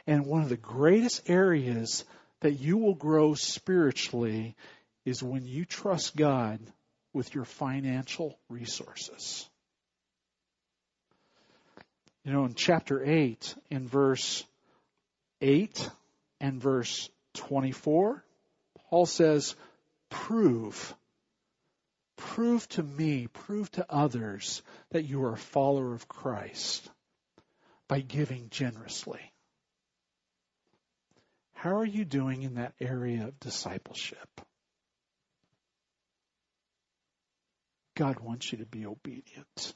And 0.08 0.26
one 0.26 0.42
of 0.42 0.50
the 0.50 0.58
greatest 0.58 1.30
areas 1.30 2.04
that 2.42 2.54
you 2.54 2.78
will 2.78 2.96
grow 2.96 3.36
spiritually 3.36 4.56
is 5.06 5.22
when 5.22 5.46
you 5.46 5.64
trust 5.64 6.16
God 6.16 6.60
with 7.14 7.34
your 7.36 7.46
financial 7.46 8.38
resources. 8.50 9.48
You 12.26 12.34
know, 12.34 12.46
in 12.46 12.56
chapter 12.56 13.04
8, 13.06 13.56
in 13.70 13.88
verse 13.88 14.44
8 15.40 15.90
and 16.42 16.60
verse 16.60 17.10
24, 17.36 18.24
Paul 18.90 19.06
says, 19.06 19.56
prove, 20.10 20.96
prove 22.16 22.68
to 22.70 22.84
me, 22.84 23.28
prove 23.28 23.72
to 23.72 23.86
others 23.90 24.62
that 24.92 25.04
you 25.04 25.24
are 25.24 25.34
a 25.34 25.38
follower 25.38 25.94
of 25.94 26.08
Christ 26.08 26.90
by 27.88 28.02
giving 28.02 28.50
generously. 28.50 29.32
How 31.54 31.78
are 31.78 31.86
you 31.86 32.06
doing 32.06 32.44
in 32.44 32.56
that 32.56 32.74
area 32.80 33.28
of 33.28 33.40
discipleship? 33.40 34.42
God 37.96 38.20
wants 38.20 38.52
you 38.52 38.60
to 38.60 38.66
be 38.66 38.86
obedient. 38.86 39.74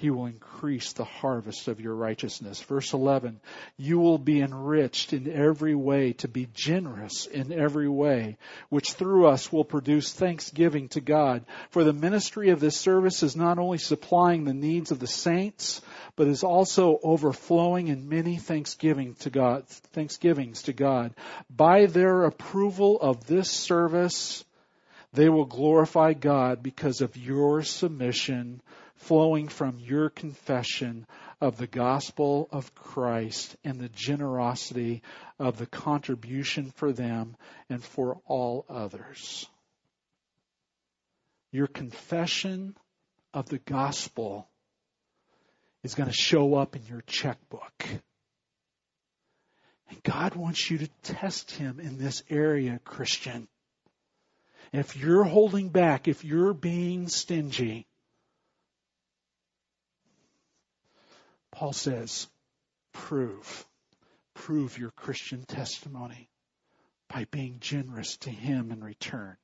He 0.00 0.08
will 0.08 0.24
increase 0.24 0.94
the 0.94 1.04
harvest 1.04 1.68
of 1.68 1.78
your 1.78 1.94
righteousness. 1.94 2.62
Verse 2.62 2.94
11, 2.94 3.38
you 3.76 3.98
will 3.98 4.16
be 4.16 4.40
enriched 4.40 5.12
in 5.12 5.30
every 5.30 5.74
way 5.74 6.14
to 6.14 6.28
be 6.28 6.48
generous 6.54 7.26
in 7.26 7.52
every 7.52 7.86
way, 7.86 8.38
which 8.70 8.94
through 8.94 9.26
us 9.26 9.52
will 9.52 9.62
produce 9.62 10.10
thanksgiving 10.10 10.88
to 10.88 11.02
God. 11.02 11.44
For 11.68 11.84
the 11.84 11.92
ministry 11.92 12.48
of 12.48 12.60
this 12.60 12.78
service 12.78 13.22
is 13.22 13.36
not 13.36 13.58
only 13.58 13.76
supplying 13.76 14.44
the 14.44 14.54
needs 14.54 14.90
of 14.90 15.00
the 15.00 15.06
saints, 15.06 15.82
but 16.16 16.28
is 16.28 16.44
also 16.44 16.98
overflowing 17.02 17.88
in 17.88 18.08
many 18.08 18.38
thanksgiving 18.38 19.16
to 19.16 19.28
God, 19.28 19.68
thanksgivings 19.68 20.62
to 20.62 20.72
God. 20.72 21.14
By 21.54 21.84
their 21.84 22.24
approval 22.24 22.98
of 22.98 23.26
this 23.26 23.50
service, 23.50 24.46
they 25.12 25.28
will 25.28 25.44
glorify 25.44 26.14
God 26.14 26.62
because 26.62 27.02
of 27.02 27.18
your 27.18 27.62
submission 27.62 28.62
flowing 29.00 29.48
from 29.48 29.78
your 29.78 30.10
confession 30.10 31.06
of 31.40 31.56
the 31.56 31.66
gospel 31.66 32.48
of 32.52 32.74
Christ 32.74 33.56
and 33.64 33.80
the 33.80 33.88
generosity 33.88 35.02
of 35.38 35.56
the 35.56 35.66
contribution 35.66 36.70
for 36.76 36.92
them 36.92 37.36
and 37.70 37.82
for 37.82 38.20
all 38.26 38.66
others. 38.68 39.46
Your 41.50 41.66
confession 41.66 42.76
of 43.32 43.48
the 43.48 43.58
gospel 43.58 44.46
is 45.82 45.94
going 45.94 46.08
to 46.10 46.14
show 46.14 46.54
up 46.54 46.76
in 46.76 46.82
your 46.86 47.02
checkbook. 47.06 47.86
And 49.88 50.02
God 50.02 50.36
wants 50.36 50.70
you 50.70 50.78
to 50.78 50.88
test 51.02 51.52
Him 51.52 51.80
in 51.80 51.96
this 51.98 52.22
area, 52.28 52.78
Christian. 52.84 53.48
if 54.72 54.94
you're 54.94 55.24
holding 55.24 55.70
back, 55.70 56.06
if 56.06 56.22
you're 56.22 56.54
being 56.54 57.08
stingy, 57.08 57.86
Paul 61.60 61.74
says, 61.74 62.26
prove, 62.94 63.66
prove 64.32 64.78
your 64.78 64.92
Christian 64.92 65.44
testimony 65.44 66.30
by 67.06 67.26
being 67.30 67.58
generous 67.60 68.16
to 68.22 68.30
him 68.30 68.72
in 68.72 68.82
return. 68.82 69.36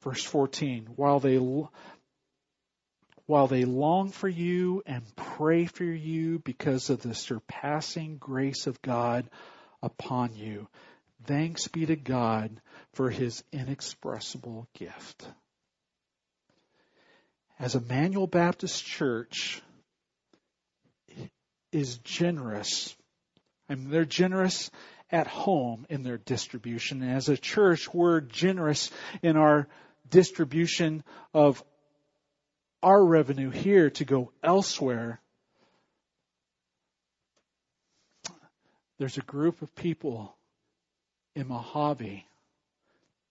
Verse 0.00 0.24
14, 0.24 0.88
while 0.96 1.20
they, 1.20 1.38
while 3.26 3.48
they 3.48 3.66
long 3.66 4.08
for 4.08 4.30
you 4.30 4.82
and 4.86 5.04
pray 5.14 5.66
for 5.66 5.84
you 5.84 6.38
because 6.38 6.88
of 6.88 7.02
the 7.02 7.14
surpassing 7.14 8.16
grace 8.16 8.66
of 8.66 8.80
God 8.80 9.28
upon 9.82 10.36
you, 10.36 10.68
thanks 11.24 11.68
be 11.68 11.84
to 11.84 11.96
God 11.96 12.62
for 12.94 13.10
his 13.10 13.44
inexpressible 13.52 14.66
gift. 14.72 15.28
As 17.58 17.74
Emmanuel 17.74 18.26
Baptist 18.26 18.82
Church, 18.82 19.60
is 21.76 21.98
generous. 21.98 22.96
I 23.68 23.74
mean, 23.74 23.90
they're 23.90 24.06
generous 24.06 24.70
at 25.10 25.26
home 25.26 25.86
in 25.90 26.02
their 26.02 26.16
distribution. 26.16 27.02
And 27.02 27.12
as 27.12 27.28
a 27.28 27.36
church, 27.36 27.92
we're 27.92 28.20
generous 28.22 28.90
in 29.22 29.36
our 29.36 29.68
distribution 30.08 31.04
of 31.34 31.62
our 32.82 33.04
revenue 33.04 33.50
here 33.50 33.90
to 33.90 34.04
go 34.04 34.32
elsewhere. 34.42 35.20
There's 38.98 39.18
a 39.18 39.22
group 39.22 39.60
of 39.60 39.74
people 39.74 40.34
in 41.34 41.48
Mojave 41.48 42.26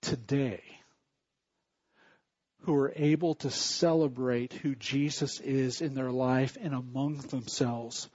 today 0.01 0.61
who 2.61 2.75
are 2.75 2.93
able 2.95 3.35
to 3.35 3.49
celebrate 3.49 4.53
who 4.53 4.75
Jesus 4.75 5.39
is 5.39 5.81
in 5.81 5.95
their 5.95 6.11
life 6.11 6.57
and 6.61 6.75
among 6.75 7.17
themselves 7.17 8.07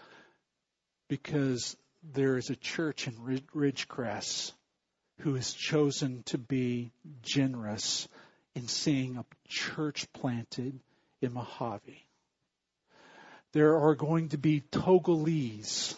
because 1.11 1.77
there 2.15 2.37
is 2.37 2.51
a 2.51 2.57
church 2.57 3.09
in 3.09 3.15
Ridgecrest 3.53 4.53
who 5.19 5.35
has 5.35 5.53
chosen 5.53 6.23
to 6.27 6.39
be 6.39 6.93
generous 7.21 8.07
in 8.55 8.69
seeing 8.69 9.17
a 9.17 9.25
church 9.49 10.07
planted 10.13 10.79
in 11.21 11.33
Mojave. 11.33 12.07
There 13.53 13.77
are 13.77 13.97
going 13.97 14.29
to 14.29 14.39
be 14.39 14.63
Togolese 14.71 15.97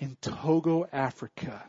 in 0.00 0.16
Togo, 0.20 0.86
Africa, 0.92 1.62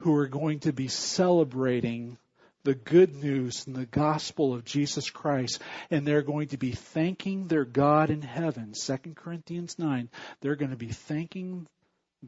who 0.00 0.16
are 0.16 0.26
going 0.26 0.58
to 0.60 0.72
be 0.72 0.88
celebrating 0.88 2.18
the 2.64 2.74
good 2.74 3.14
news 3.14 3.68
and 3.68 3.76
the 3.76 3.86
gospel 3.86 4.52
of 4.52 4.64
Jesus 4.64 5.10
Christ, 5.10 5.62
and 5.92 6.04
they're 6.04 6.22
going 6.22 6.48
to 6.48 6.56
be 6.56 6.72
thanking 6.72 7.46
their 7.46 7.64
God 7.64 8.10
in 8.10 8.22
heaven. 8.22 8.72
2 8.74 8.96
Corinthians 9.14 9.78
9, 9.78 10.08
they're 10.40 10.56
going 10.56 10.72
to 10.72 10.76
be 10.76 10.88
thanking 10.88 11.68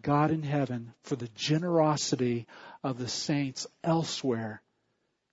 God 0.02 0.30
in 0.30 0.42
heaven 0.42 0.92
for 1.02 1.16
the 1.16 1.28
generosity 1.34 2.46
of 2.82 2.98
the 2.98 3.08
saints 3.08 3.66
elsewhere 3.82 4.62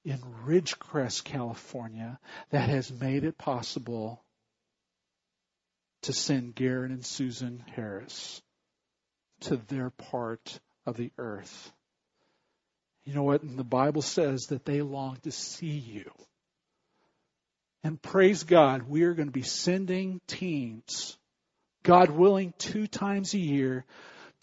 in 0.05 0.19
Ridgecrest, 0.45 1.23
California, 1.23 2.19
that 2.51 2.69
has 2.69 2.91
made 2.91 3.23
it 3.23 3.37
possible 3.37 4.21
to 6.03 6.13
send 6.13 6.55
Garen 6.55 6.91
and 6.91 7.05
Susan 7.05 7.63
Harris 7.75 8.41
to 9.41 9.57
their 9.57 9.89
part 9.89 10.59
of 10.85 10.97
the 10.97 11.11
earth. 11.17 11.71
You 13.05 13.13
know 13.13 13.23
what? 13.23 13.43
And 13.43 13.57
the 13.57 13.63
Bible 13.63 14.01
says 14.01 14.47
that 14.47 14.65
they 14.65 14.81
long 14.81 15.17
to 15.23 15.31
see 15.31 15.67
you. 15.67 16.11
And 17.83 18.01
praise 18.01 18.43
God, 18.43 18.83
we 18.83 19.03
are 19.03 19.13
going 19.13 19.27
to 19.27 19.33
be 19.33 19.41
sending 19.41 20.21
teams, 20.27 21.17
God 21.83 22.09
willing, 22.09 22.53
two 22.57 22.87
times 22.87 23.33
a 23.33 23.39
year 23.39 23.85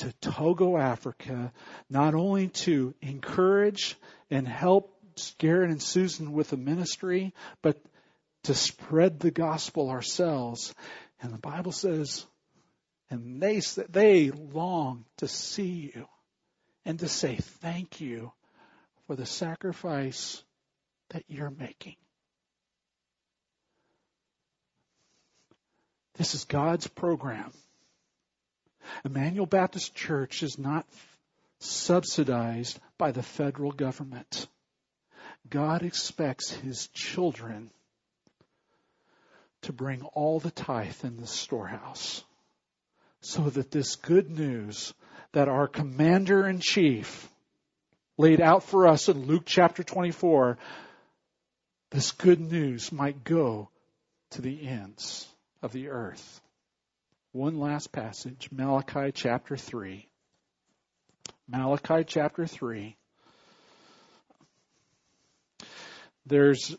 to 0.01 0.13
Togo, 0.21 0.77
Africa, 0.77 1.53
not 1.89 2.15
only 2.15 2.49
to 2.49 2.95
encourage 3.03 3.97
and 4.31 4.49
help 4.49 4.97
Garen 5.39 5.71
and 5.71 5.83
Susan 5.83 6.33
with 6.33 6.51
the 6.51 6.57
ministry, 6.57 7.35
but 7.61 7.79
to 8.45 8.55
spread 8.55 9.21
the 9.21 9.31
gospel 9.31 9.91
ourselves. 9.91 10.75
And 11.21 11.33
the 11.33 11.39
Bible 11.39 11.73
says, 11.73 12.25
and 13.11 13.43
they 13.43 13.61
they 13.91 14.31
long 14.31 15.05
to 15.19 15.29
see 15.29 15.93
you 15.95 16.07
and 16.87 16.99
to 17.01 17.09
say 17.09 17.37
thank 17.37 18.01
you 18.01 18.33
for 19.07 19.17
the 19.17 19.27
sacrifice 19.27 20.43
that 21.11 21.25
you're 21.29 21.51
making. 21.51 21.97
This 26.15 26.35
is 26.35 26.45
God's 26.45 26.87
program. 26.87 27.53
Emmanuel 29.05 29.47
Baptist 29.47 29.95
Church 29.95 30.43
is 30.43 30.59
not 30.59 30.87
subsidized 31.61 32.79
by 32.99 33.13
the 33.13 33.23
federal 33.23 33.73
government. 33.73 34.47
God 35.49 35.83
expects 35.83 36.51
his 36.51 36.89
children 36.89 37.71
to 39.63 39.73
bring 39.73 40.03
all 40.03 40.41
the 40.41 40.51
tithe 40.51 41.05
in 41.05 41.19
the 41.19 41.27
storehouse 41.27 42.25
so 43.21 43.51
that 43.51 43.71
this 43.71 43.97
good 43.97 44.31
news 44.31 44.95
that 45.33 45.49
our 45.49 45.69
commander 45.69 46.47
in 46.47 46.61
chief 46.61 47.29
laid 48.17 48.41
out 48.41 48.65
for 48.65 48.87
us 48.87 49.09
in 49.09 49.27
Luke 49.27 49.45
chapter 49.47 49.83
24, 49.83 50.59
this 51.91 52.13
good 52.13 52.41
news 52.41 52.93
might 52.93 53.25
go 53.25 53.69
to 54.31 54.43
the 54.43 54.67
ends 54.67 55.27
of 55.63 55.73
the 55.73 55.89
earth. 55.89 56.41
One 57.33 57.59
last 57.59 57.93
passage, 57.93 58.49
Malachi 58.51 59.13
chapter 59.13 59.57
3. 59.57 60.07
Malachi 61.49 62.05
chapter 62.05 62.47
3. 62.47 62.97
there's 66.31 66.77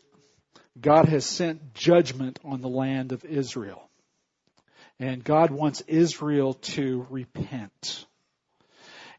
God 0.80 1.06
has 1.08 1.26
sent 1.26 1.74
judgment 1.74 2.40
on 2.44 2.60
the 2.60 2.68
land 2.68 3.12
of 3.12 3.24
Israel. 3.24 3.88
And 4.98 5.22
God 5.22 5.50
wants 5.50 5.82
Israel 5.86 6.54
to 6.54 7.06
repent. 7.10 8.06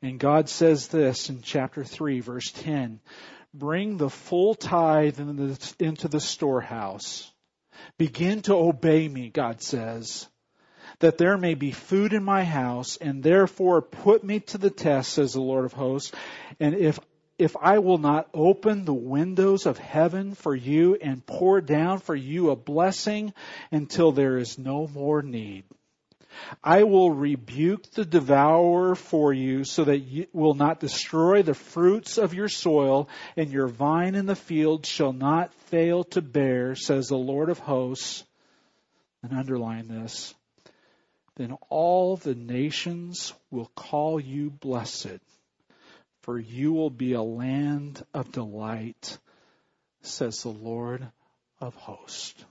And 0.01 0.19
God 0.19 0.49
says 0.49 0.87
this 0.87 1.29
in 1.29 1.41
chapter 1.41 1.83
3 1.83 2.21
verse 2.21 2.51
10, 2.51 2.99
bring 3.53 3.97
the 3.97 4.09
full 4.09 4.55
tithe 4.55 5.19
into 5.19 6.07
the 6.07 6.19
storehouse. 6.19 7.31
Begin 7.97 8.41
to 8.43 8.55
obey 8.55 9.07
me, 9.07 9.29
God 9.29 9.61
says, 9.61 10.27
that 10.99 11.17
there 11.17 11.37
may 11.37 11.53
be 11.53 11.71
food 11.71 12.13
in 12.13 12.23
my 12.23 12.43
house, 12.43 12.97
and 12.97 13.23
therefore 13.23 13.81
put 13.81 14.23
me 14.23 14.39
to 14.41 14.57
the 14.57 14.69
test, 14.69 15.13
says 15.13 15.33
the 15.33 15.41
Lord 15.41 15.65
of 15.65 15.73
hosts. 15.73 16.11
And 16.59 16.75
if 16.75 16.99
if 17.39 17.57
I 17.59 17.79
will 17.79 17.97
not 17.97 18.29
open 18.33 18.85
the 18.85 18.93
windows 18.93 19.65
of 19.65 19.77
heaven 19.77 20.35
for 20.35 20.55
you 20.55 20.95
and 20.95 21.25
pour 21.25 21.61
down 21.61 21.99
for 21.99 22.15
you 22.15 22.51
a 22.51 22.55
blessing 22.55 23.33
until 23.71 24.11
there 24.11 24.37
is 24.37 24.59
no 24.59 24.87
more 24.87 25.21
need. 25.21 25.63
I 26.63 26.83
will 26.83 27.11
rebuke 27.11 27.91
the 27.91 28.05
devourer 28.05 28.95
for 28.95 29.33
you 29.33 29.63
so 29.63 29.83
that 29.83 29.99
you 29.99 30.27
will 30.33 30.53
not 30.53 30.79
destroy 30.79 31.41
the 31.41 31.53
fruits 31.53 32.17
of 32.17 32.33
your 32.33 32.49
soil 32.49 33.09
and 33.35 33.51
your 33.51 33.67
vine 33.67 34.15
in 34.15 34.25
the 34.25 34.35
field 34.35 34.85
shall 34.85 35.13
not 35.13 35.53
fail 35.53 36.03
to 36.05 36.21
bear, 36.21 36.75
says 36.75 37.07
the 37.07 37.17
Lord 37.17 37.49
of 37.49 37.59
hosts. 37.59 38.23
And 39.21 39.37
underline 39.37 39.87
this. 39.87 40.33
Then 41.35 41.57
all 41.69 42.17
the 42.17 42.35
nations 42.35 43.33
will 43.49 43.71
call 43.75 44.19
you 44.19 44.49
blessed 44.49 45.19
for 46.23 46.39
you 46.39 46.71
will 46.71 46.89
be 46.89 47.13
a 47.13 47.21
land 47.21 48.03
of 48.13 48.31
delight, 48.31 49.17
says 50.01 50.41
the 50.41 50.49
Lord 50.49 51.05
of 51.59 51.75
hosts. 51.75 52.43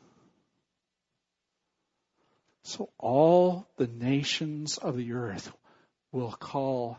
So 2.64 2.90
all 2.98 3.66
the 3.76 3.86
nations 3.86 4.76
of 4.76 4.96
the 4.96 5.14
earth 5.14 5.50
will 6.12 6.32
call 6.32 6.98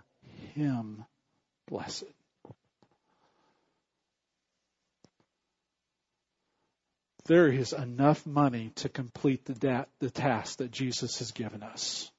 him 0.56 1.06
blessed. 1.68 2.12
There 7.26 7.48
is 7.48 7.74
enough 7.74 8.26
money 8.26 8.72
to 8.76 8.90
complete 8.90 9.46
the, 9.46 9.54
da- 9.54 9.86
the 10.00 10.10
task 10.10 10.58
that 10.58 10.72
Jesus 10.72 11.20
has 11.20 11.32
given 11.32 11.64
us. 11.64 12.12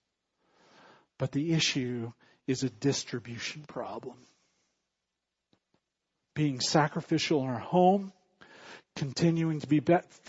But 1.19 1.33
the 1.33 1.53
issue 1.53 2.13
is 2.47 2.63
a 2.63 2.71
distribution 2.71 3.65
problem 3.67 4.17
being 6.35 6.61
sacrificial 6.61 7.43
in 7.45 7.49
our 7.49 7.61
home, 7.61 8.13
continuing 8.97 9.61
to 9.61 9.67
be 9.67 9.81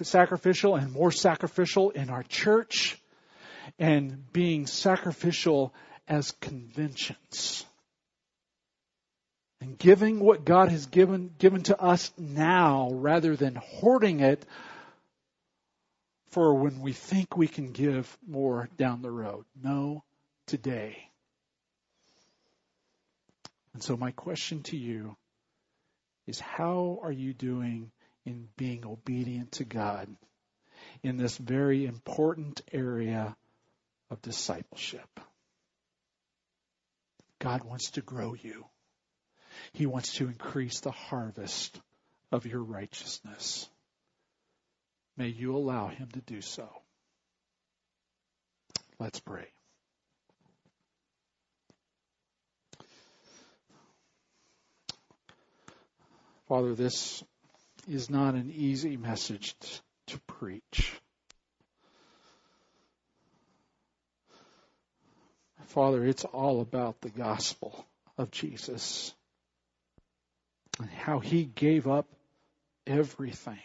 sacrificial 0.04 0.76
and 0.76 0.92
more 0.92 1.12
sacrificial 1.12 1.90
in 1.90 2.10
our 2.10 2.24
church, 2.24 3.02
and 3.80 4.32
being 4.32 4.68
sacrificial 4.68 5.74
as 6.08 6.32
conventions. 6.40 7.66
And 9.62 9.78
giving 9.78 10.20
what 10.20 10.45
God 10.45 10.70
has 10.70 10.86
given, 10.86 11.34
given 11.38 11.64
to 11.64 11.80
us 11.80 12.12
now 12.18 12.89
rather 12.91 13.36
than 13.36 13.56
hoarding 13.56 14.20
it 14.20 14.45
for 16.28 16.53
when 16.53 16.82
we 16.82 16.91
think 16.91 17.38
we 17.38 17.47
can 17.47 17.72
give 17.72 18.18
more 18.28 18.70
down 18.78 19.01
the 19.01 19.12
road. 19.12 19.45
No, 19.64 20.03
today. 20.47 21.10
And 23.74 23.82
so 23.82 23.95
my 23.95 24.12
question 24.12 24.64
to 24.64 24.78
you 24.78 25.16
is 26.28 26.39
how 26.39 26.99
are 27.03 27.12
you 27.12 27.34
doing 27.34 27.91
in 28.26 28.47
being 28.58 28.86
obedient 28.86 29.53
to 29.53 29.64
God 29.64 30.08
in 31.03 31.18
this 31.18 31.38
very 31.38 31.86
important 31.86 32.62
area 32.72 33.36
of 34.10 34.22
discipleship? 34.22 35.20
God 37.39 37.64
wants 37.64 37.91
to 37.91 38.01
grow 38.01 38.34
you. 38.34 38.66
He 39.74 39.86
wants 39.86 40.14
to 40.16 40.28
increase 40.28 40.80
the 40.80 40.91
harvest 40.91 41.80
of 42.32 42.45
your 42.45 42.64
righteousness. 42.64 43.70
May 45.18 45.28
you 45.28 45.56
allow 45.56 45.88
him 45.88 46.10
to 46.14 46.22
do 46.22 46.41
so. 46.41 46.68
Let's 48.99 49.20
pray. 49.20 49.47
Father, 56.47 56.76
this 56.76 57.24
is 57.88 58.10
not 58.10 58.36
an 58.36 58.51
easy 58.56 58.97
message 58.97 59.56
to 60.08 60.20
preach. 60.28 60.93
Father, 65.68 66.06
it's 66.06 66.24
all 66.26 66.62
about 66.62 67.01
the 67.01 67.10
gospel 67.10 67.86
of 68.18 68.32
Jesus 68.32 69.14
how 70.90 71.20
he 71.20 71.46
gave 71.46 71.88
up 71.88 72.08
everything 72.86 73.60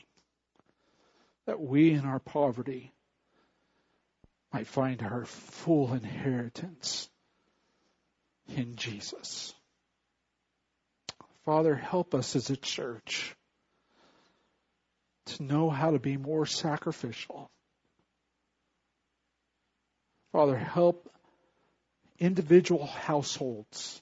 that 1.47 1.61
we 1.61 1.93
in 1.93 2.05
our 2.05 2.21
poverty 2.21 2.93
might 4.53 4.66
find 4.66 5.03
our 5.03 5.25
full 5.25 5.93
inheritance 5.93 7.09
in 8.49 8.77
Jesus. 8.77 9.55
Father, 11.45 11.75
help 11.75 12.14
us 12.14 12.37
as 12.37 12.51
a 12.51 12.57
church 12.57 13.35
to 15.27 15.43
know 15.43 15.71
how 15.71 15.93
to 15.93 15.99
be 15.99 16.16
more 16.16 16.47
sacrificial. 16.47 17.51
Father, 20.33 20.57
help 20.57 21.09
individual 22.18 22.87
households 22.87 24.01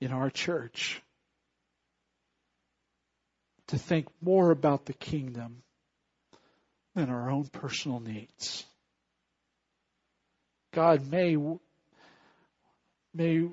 in 0.00 0.12
our 0.12 0.30
church 0.30 1.02
to 3.72 3.78
think 3.78 4.06
more 4.20 4.50
about 4.50 4.84
the 4.84 4.92
kingdom 4.92 5.62
than 6.94 7.08
our 7.08 7.30
own 7.30 7.46
personal 7.46 8.00
needs. 8.00 8.66
God, 10.74 11.10
may, 11.10 11.38
may 13.14 13.48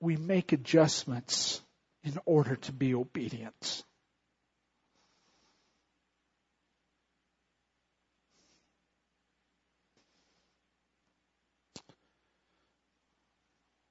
we 0.00 0.16
make 0.16 0.50
adjustments 0.50 1.60
in 2.02 2.18
order 2.24 2.56
to 2.56 2.72
be 2.72 2.96
obedient. 2.96 3.84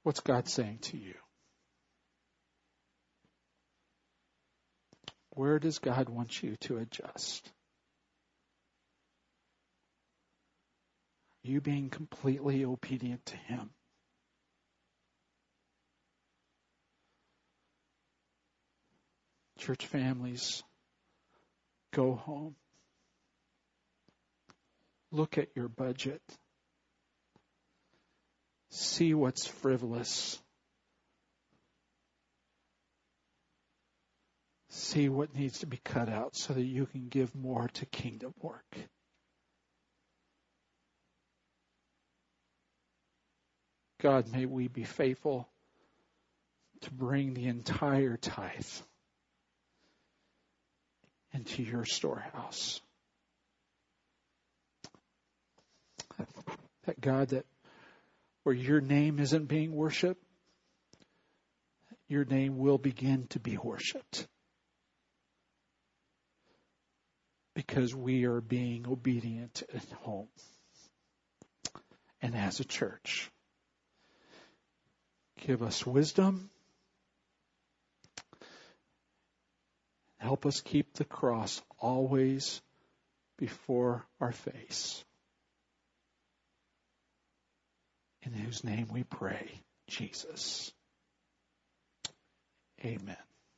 What's 0.04 0.20
God 0.20 0.50
saying 0.50 0.80
to 0.82 0.98
you? 0.98 1.21
Where 5.32 5.60
does 5.60 5.80
God 5.80 6.10
want 6.10 6.44
you 6.44 6.58
to 6.62 6.78
adjust? 6.78 7.50
You 11.44 11.62
being 11.62 11.90
completely 11.90 12.66
obedient 12.66 13.26
to 13.28 13.38
Him. 13.38 13.70
Church 19.58 19.86
families, 19.86 20.64
go 21.94 22.16
home. 22.16 22.56
Look 25.12 25.38
at 25.38 25.50
your 25.56 25.68
budget. 25.68 26.22
See 28.72 29.14
what's 29.14 29.46
frivolous. 29.46 30.40
See 34.74 35.10
what 35.10 35.36
needs 35.36 35.60
to 35.60 35.66
be 35.66 35.82
cut 35.84 36.08
out 36.08 36.38
so 36.38 36.54
that 36.54 36.64
you 36.64 36.86
can 36.86 37.10
give 37.10 37.36
more 37.36 37.68
to 37.74 37.86
kingdom 37.86 38.34
work. 38.42 38.78
God, 44.02 44.32
may 44.32 44.46
we 44.46 44.70
be 44.70 44.86
faithful 44.86 45.50
to 46.82 46.92
bring 46.92 47.34
the 47.34 47.48
entire 47.48 48.16
tithe 48.16 48.66
into 51.34 51.64
your 51.64 51.84
storehouse. 51.84 52.80
That 56.86 57.00
God, 57.00 57.28
that 57.30 57.46
where 58.44 58.56
your 58.56 58.80
name 58.80 59.20
isn't 59.20 59.50
being 59.50 59.74
worshiped, 59.74 60.24
your 62.08 62.24
name 62.24 62.58
will 62.58 62.78
begin 62.78 63.28
to 63.32 63.40
be 63.40 63.58
worshiped. 63.58 64.28
Because 67.54 67.94
we 67.94 68.26
are 68.26 68.42
being 68.42 68.88
obedient 68.88 69.64
at 69.74 69.84
home 70.04 70.30
and 72.22 72.36
as 72.36 72.60
a 72.60 72.66
church. 72.66 73.30
Give 75.46 75.62
us 75.62 75.86
wisdom 75.86 76.50
Help 80.22 80.46
us 80.46 80.62
keep 80.62 80.94
the 80.94 81.04
cross 81.04 81.64
always 81.80 82.62
before 83.40 84.06
our 84.20 84.32
face. 84.32 85.04
In 88.22 88.34
whose 88.34 88.64
name 88.64 88.88
we 88.94 89.02
pray, 89.04 89.50
Jesus. 89.88 90.72
Amen. 92.86 93.18